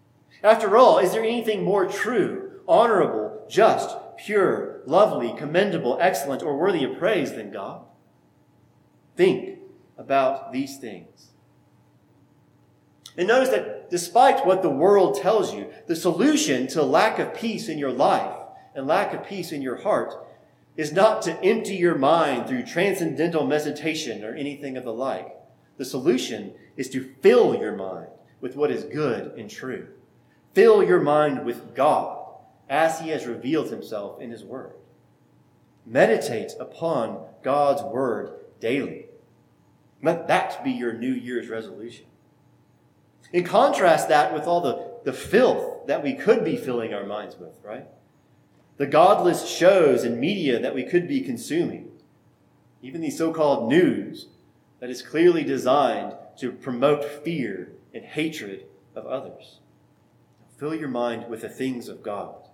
After 0.43 0.77
all, 0.77 0.99
is 0.99 1.12
there 1.12 1.23
anything 1.23 1.62
more 1.62 1.87
true, 1.87 2.61
honorable, 2.67 3.45
just, 3.49 3.97
pure, 4.17 4.83
lovely, 4.85 5.33
commendable, 5.37 5.99
excellent, 6.01 6.43
or 6.43 6.59
worthy 6.59 6.83
of 6.85 6.99
praise 6.99 7.33
than 7.33 7.53
God? 7.53 7.83
Think 9.17 9.61
about 9.97 10.53
these 10.53 10.79
things. 10.79 11.28
And 13.18 13.26
notice 13.26 13.48
that 13.48 13.90
despite 13.90 14.46
what 14.46 14.62
the 14.62 14.70
world 14.70 15.20
tells 15.20 15.52
you, 15.52 15.66
the 15.88 15.96
solution 15.96 16.68
to 16.68 16.85
lack 16.85 17.18
of 17.18 17.35
peace 17.35 17.68
in 17.68 17.76
your 17.76 17.90
life 17.90 18.37
and 18.76 18.87
lack 18.87 19.12
of 19.12 19.26
peace 19.26 19.50
in 19.50 19.61
your 19.61 19.83
heart 19.83 20.14
is 20.76 20.92
not 20.92 21.22
to 21.22 21.42
empty 21.42 21.74
your 21.74 21.98
mind 21.98 22.46
through 22.46 22.64
transcendental 22.64 23.44
meditation 23.44 24.22
or 24.22 24.37
anything 24.37 24.76
of 24.76 24.85
the 24.85 24.92
like. 24.92 25.37
The 25.78 25.85
solution 25.85 26.54
is 26.76 26.88
to 26.90 27.12
fill 27.20 27.57
your 27.57 27.74
mind 27.74 28.07
with 28.40 28.54
what 28.54 28.70
is 28.70 28.85
good 28.85 29.37
and 29.37 29.50
true. 29.50 29.88
Fill 30.54 30.85
your 30.85 31.00
mind 31.00 31.44
with 31.44 31.74
God 31.74 32.24
as 32.68 33.00
He 33.00 33.09
has 33.09 33.26
revealed 33.26 33.70
Himself 33.70 34.20
in 34.20 34.31
His 34.31 34.44
Word. 34.44 34.74
Meditate 35.85 36.52
upon 36.61 37.24
God's 37.42 37.83
Word 37.83 38.31
daily. 38.61 39.07
Let 40.04 40.28
that 40.28 40.62
be 40.62 40.70
your 40.70 40.92
New 40.92 41.12
Year's 41.12 41.48
resolution. 41.48 42.04
And 43.33 43.45
contrast 43.45 44.09
that 44.09 44.33
with 44.33 44.45
all 44.45 44.61
the, 44.61 45.01
the 45.05 45.12
filth 45.12 45.87
that 45.87 46.03
we 46.03 46.14
could 46.14 46.45
be 46.45 46.57
filling 46.57 46.95
our 46.95 47.05
minds 47.05 47.37
with, 47.38 47.59
right? 47.62 47.87
The 48.79 48.87
godless 48.87 49.49
shows 49.49 50.05
and 50.05 50.19
media 50.19 50.61
that 50.61 50.75
we 50.75 50.85
could 50.85 51.09
be 51.09 51.21
consuming. 51.21 51.91
Even 52.81 53.01
the 53.01 53.11
so 53.11 53.33
called 53.33 53.69
news 53.69 54.29
that 54.81 54.91
is 54.91 55.03
clearly 55.03 55.45
designed 55.45 56.14
to 56.38 56.53
promote 56.53 57.05
fear 57.05 57.73
and 57.93 58.05
hatred 58.05 58.67
of 58.95 59.07
others. 59.07 59.59
Fill 60.57 60.75
your 60.75 60.88
mind 60.88 61.29
with 61.29 61.43
the 61.43 61.49
things 61.49 61.88
of 61.88 62.03
God. 62.03 62.49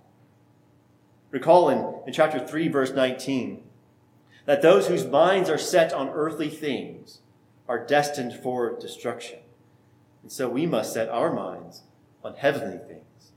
Recall 1.31 1.69
in, 1.69 2.07
in 2.07 2.13
chapter 2.13 2.45
3, 2.45 2.69
verse 2.69 2.93
19, 2.93 3.63
that 4.47 4.63
those 4.63 4.89
whose 4.89 5.05
minds 5.05 5.51
are 5.51 5.59
set 5.59 5.93
on 5.93 6.09
earthly 6.11 6.49
things 6.49 7.21
are 7.67 7.85
destined 7.85 8.35
for 8.35 8.79
destruction. 8.79 9.39
And 10.25 10.33
so 10.33 10.49
we 10.49 10.65
must 10.65 10.95
set 10.95 11.11
our 11.11 11.31
minds 11.35 11.83
on 12.25 12.35
heavenly 12.35 12.79
things. 12.79 13.33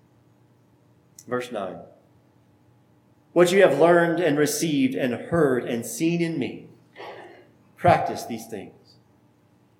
Verse 1.27 1.51
9 1.51 1.79
What 3.33 3.51
you 3.51 3.61
have 3.61 3.77
learned 3.77 4.21
and 4.21 4.37
received 4.37 4.95
and 4.95 5.13
heard 5.13 5.65
and 5.65 5.85
seen 5.85 6.21
in 6.21 6.39
me, 6.39 6.69
practice 7.75 8.23
these 8.23 8.47
things, 8.47 8.95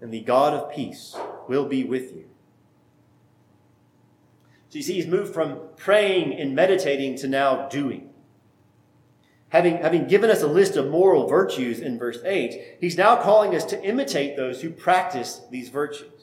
and 0.01 0.13
the 0.13 0.19
God 0.19 0.53
of 0.53 0.69
peace 0.69 1.15
will 1.47 1.65
be 1.65 1.85
with 1.85 2.13
you. 2.13 2.25
So 4.67 4.79
you 4.79 4.83
see, 4.83 4.95
he's 4.95 5.07
moved 5.07 5.33
from 5.33 5.61
praying 5.77 6.37
and 6.37 6.53
meditating 6.53 7.15
to 7.19 7.29
now 7.29 7.69
doing. 7.69 8.09
Having, 9.51 9.77
having 9.77 10.07
given 10.09 10.29
us 10.29 10.41
a 10.41 10.47
list 10.47 10.75
of 10.75 10.89
moral 10.89 11.25
virtues 11.25 11.79
in 11.79 11.97
verse 11.97 12.19
8, 12.25 12.79
he's 12.81 12.97
now 12.97 13.15
calling 13.15 13.55
us 13.55 13.63
to 13.63 13.81
imitate 13.81 14.35
those 14.35 14.61
who 14.61 14.69
practice 14.69 15.39
these 15.49 15.69
virtues. 15.69 16.16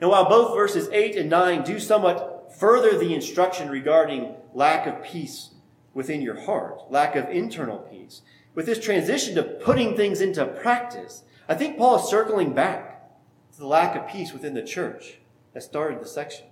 And 0.00 0.08
while 0.08 0.28
both 0.28 0.54
verses 0.54 0.88
8 0.90 1.16
and 1.16 1.30
9 1.30 1.62
do 1.62 1.78
somewhat 1.78 2.54
further 2.58 2.98
the 2.98 3.14
instruction 3.14 3.68
regarding 3.68 4.34
lack 4.54 4.86
of 4.86 5.02
peace 5.02 5.50
within 5.92 6.22
your 6.22 6.40
heart, 6.40 6.90
lack 6.90 7.16
of 7.16 7.28
internal 7.28 7.78
peace, 7.78 8.22
with 8.54 8.66
this 8.66 8.82
transition 8.82 9.34
to 9.34 9.42
putting 9.42 9.94
things 9.96 10.20
into 10.20 10.44
practice, 10.44 11.22
I 11.48 11.54
think 11.54 11.76
Paul 11.76 11.98
is 11.98 12.08
circling 12.08 12.54
back 12.54 13.10
to 13.52 13.58
the 13.58 13.66
lack 13.66 13.94
of 13.96 14.08
peace 14.08 14.32
within 14.32 14.54
the 14.54 14.62
church 14.62 15.18
that 15.52 15.62
started 15.62 16.00
the 16.00 16.06
section. 16.06 16.46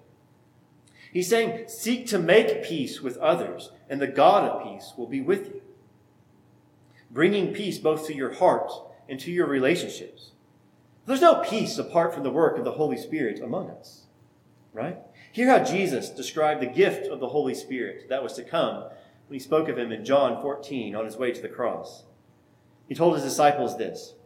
He's 1.13 1.29
saying, 1.29 1.69
seek 1.69 2.07
to 2.09 2.19
make 2.19 2.63
peace 2.63 3.01
with 3.01 3.17
others, 3.17 3.73
and 3.89 4.01
the 4.01 4.07
God 4.07 4.45
of 4.45 4.63
peace 4.65 4.93
will 4.97 5.07
be 5.07 5.23
with 5.23 5.47
you. 5.47 5.63
Bringing 7.11 7.55
peace 7.55 7.79
both 7.79 8.07
to 8.07 8.15
your 8.15 8.35
heart 8.35 8.71
and 9.09 9.19
to 9.21 9.31
your 9.31 9.47
relationships. 9.47 10.33
There's 11.09 11.23
no 11.23 11.37
peace 11.37 11.79
apart 11.79 12.13
from 12.13 12.23
the 12.23 12.31
work 12.31 12.59
of 12.59 12.67
the 12.67 12.73
Holy 12.73 12.99
Spirit 12.99 13.41
among 13.41 13.71
us, 13.71 14.03
right? 14.75 14.99
Hear 15.33 15.49
how 15.49 15.65
Jesus 15.65 16.11
described 16.11 16.61
the 16.61 16.67
gift 16.67 17.07
of 17.07 17.19
the 17.19 17.29
Holy 17.29 17.55
Spirit 17.55 18.11
that 18.11 18.23
was 18.23 18.35
to 18.35 18.45
come 18.45 18.83
when 18.83 19.33
he 19.33 19.39
spoke 19.39 19.71
of 19.71 19.79
him 19.79 19.91
in 19.91 20.05
John 20.05 20.39
14 20.43 20.95
on 20.95 21.07
his 21.07 21.17
way 21.17 21.33
to 21.33 21.41
the 21.41 21.49
cross. 21.49 22.05
He 22.91 22.95
told 22.95 23.15
his 23.15 23.25
disciples 23.25 23.79
this 23.79 24.17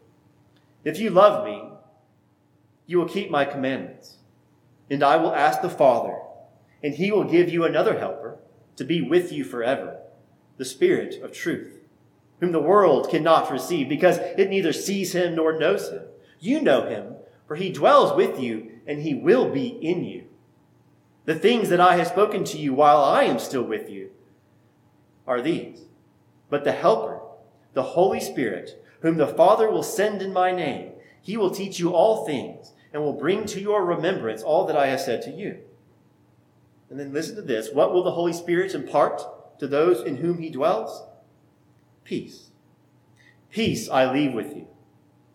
If 0.83 0.99
you 0.99 1.11
love 1.11 1.45
me, 1.45 1.71
you 2.87 2.99
will 2.99 3.09
keep 3.09 3.31
my 3.31 3.45
commandments, 3.45 4.17
and 4.91 5.05
I 5.05 5.19
will 5.19 5.33
ask 5.33 5.63
the 5.63 5.71
Father, 5.71 6.19
And 6.83 6.95
he 6.97 7.13
will 7.13 7.23
give 7.23 7.49
you 7.49 7.65
another 7.65 8.01
helper 8.01 8.41
to 8.75 8.83
be 8.83 9.01
with 9.01 9.31
you 9.31 9.45
forever, 9.45 10.01
the 10.57 10.65
Spirit 10.65 11.23
of 11.23 11.31
truth, 11.31 11.79
whom 12.41 12.51
the 12.51 12.59
world 12.59 13.09
cannot 13.09 13.53
receive 13.53 13.89
because 13.89 14.19
it 14.19 14.51
neither 14.51 14.73
sees 14.73 15.15
him 15.15 15.37
nor 15.37 15.57
knows 15.57 15.89
him. 15.89 16.03
You 16.43 16.61
know 16.61 16.89
him, 16.89 17.15
for 17.47 17.55
he 17.55 17.71
dwells 17.71 18.17
with 18.17 18.41
you 18.41 18.81
and 18.85 19.01
he 19.01 19.15
will 19.15 19.49
be 19.49 19.69
in 19.69 20.05
you. 20.05 20.25
The 21.25 21.37
things 21.37 21.69
that 21.69 21.81
I 21.81 21.95
have 21.95 22.09
spoken 22.09 22.43
to 22.47 22.59
you 22.59 22.75
while 22.75 23.01
I 23.01 23.23
am 23.23 23.39
still 23.39 23.63
with 23.63 23.89
you 23.89 24.11
are 25.25 25.41
these. 25.41 25.83
But 26.51 26.65
the 26.65 26.73
Helper, 26.73 27.21
the 27.75 27.85
Holy 27.85 28.19
Spirit, 28.19 28.85
whom 29.03 29.19
the 29.19 29.29
Father 29.29 29.71
will 29.71 29.85
send 29.85 30.21
in 30.21 30.33
my 30.33 30.51
name, 30.51 30.91
he 31.23 31.37
will 31.37 31.53
teach 31.53 31.79
you 31.79 31.91
all 31.91 32.27
things 32.27 32.73
and 32.93 33.05
will 33.05 33.13
bring 33.13 33.47
to 33.47 33.61
your 33.61 33.85
remembrance 33.85 34.43
all 34.43 34.67
that 34.67 34.77
I 34.77 34.89
have 34.89 35.01
said 35.01 35.23
to 35.23 35.31
you. 35.31 35.61
And 36.91 36.99
then 36.99 37.13
listen 37.13 37.37
to 37.37 37.43
this. 37.43 37.71
What 37.73 37.93
will 37.93 38.03
the 38.03 38.11
Holy 38.11 38.33
Spirit 38.33 38.75
impart 38.75 39.23
to 39.61 39.69
those 39.69 40.05
in 40.05 40.17
whom 40.17 40.39
he 40.39 40.51
dwells? 40.51 41.05
Peace. 42.03 42.51
Peace 43.49 43.89
I 43.89 44.13
leave 44.13 44.35
with 44.35 44.57
you. 44.57 44.67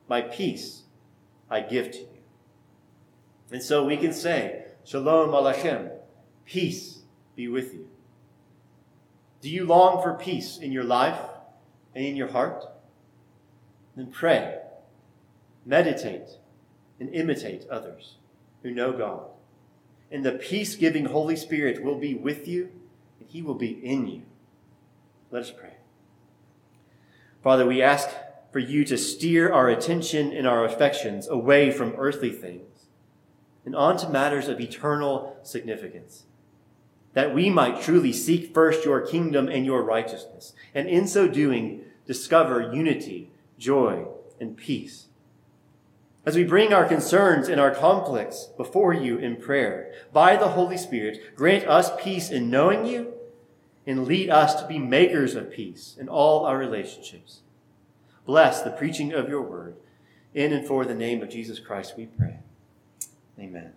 My 0.10 0.20
peace 0.20 0.84
I 1.50 1.62
give 1.62 1.92
to 1.92 2.00
you. 2.00 2.08
And 3.52 3.64
so 3.64 3.86
we 3.86 3.98
can 3.98 4.14
say, 4.14 4.66
Shalom 4.84 5.30
Aleichem, 5.30 5.92
peace 6.46 7.00
be 7.36 7.48
with 7.48 7.74
you. 7.74 7.88
Do 9.42 9.50
you 9.50 9.66
long 9.66 10.02
for 10.02 10.14
peace 10.14 10.58
in 10.58 10.72
your 10.72 10.84
life 10.84 11.20
and 11.96 12.06
in 12.06 12.16
your 12.16 12.30
heart? 12.30 12.66
Then 13.96 14.08
pray, 14.08 14.60
meditate, 15.66 16.30
and 17.00 17.14
imitate 17.14 17.68
others 17.70 18.16
who 18.64 18.72
know 18.72 18.92
God. 18.92 19.28
And 20.12 20.26
the 20.26 20.32
peace 20.34 20.76
giving 20.76 21.06
Holy 21.06 21.36
Spirit 21.36 21.84
will 21.84 21.98
be 21.98 22.16
with 22.16 22.48
you, 22.48 22.72
and 23.20 23.30
He 23.30 23.42
will 23.42 23.56
be 23.56 23.72
in 23.72 24.08
you. 24.08 24.22
Let 25.32 25.44
us 25.44 25.52
pray. 25.52 25.74
Father, 27.44 27.66
we 27.66 27.82
ask 27.82 28.10
for 28.52 28.60
you 28.60 28.86
to 28.86 28.98
steer 28.98 29.52
our 29.52 29.70
attention 29.70 30.32
and 30.32 30.48
our 30.48 30.66
affections 30.66 31.28
away 31.28 31.72
from 31.72 31.96
earthly 31.98 32.32
things 32.32 32.86
and 33.66 33.76
onto 33.76 34.08
matters 34.08 34.48
of 34.48 34.62
eternal 34.62 35.38
significance, 35.44 36.24
that 37.14 37.36
we 37.36 37.50
might 37.50 37.82
truly 37.82 38.14
seek 38.14 38.54
first 38.54 38.86
your 38.86 39.02
kingdom 39.02 39.50
and 39.50 39.66
your 39.66 39.84
righteousness, 39.84 40.54
and 40.74 40.88
in 40.88 41.06
so 41.06 41.28
doing, 41.28 41.82
discover 42.06 42.74
unity, 42.74 43.30
joy, 43.60 44.06
and 44.40 44.56
peace. 44.56 45.08
As 46.26 46.36
we 46.36 46.44
bring 46.44 46.74
our 46.74 46.86
concerns 46.86 47.50
and 47.50 47.60
our 47.60 47.72
conflicts 47.72 48.46
before 48.56 48.94
you 48.94 49.18
in 49.18 49.36
prayer, 49.36 49.94
by 50.14 50.38
the 50.38 50.50
Holy 50.50 50.78
Spirit, 50.78 51.36
grant 51.36 51.68
us 51.68 51.92
peace 52.02 52.30
in 52.30 52.50
knowing 52.50 52.86
you 52.86 53.14
and 53.86 54.06
lead 54.06 54.30
us 54.30 54.62
to 54.62 54.68
be 54.68 54.80
makers 54.80 55.36
of 55.36 55.52
peace 55.52 55.96
in 56.00 56.08
all 56.08 56.46
our 56.46 56.58
relationships. 56.58 57.42
Bless 58.28 58.62
the 58.62 58.72
preaching 58.72 59.14
of 59.14 59.30
your 59.30 59.42
word. 59.42 59.78
In 60.34 60.52
and 60.52 60.68
for 60.68 60.84
the 60.84 60.94
name 60.94 61.24
of 61.24 61.30
Jesus 61.30 61.60
Christ, 61.60 61.94
we 61.98 62.06
pray. 62.06 62.40
Amen. 63.40 63.72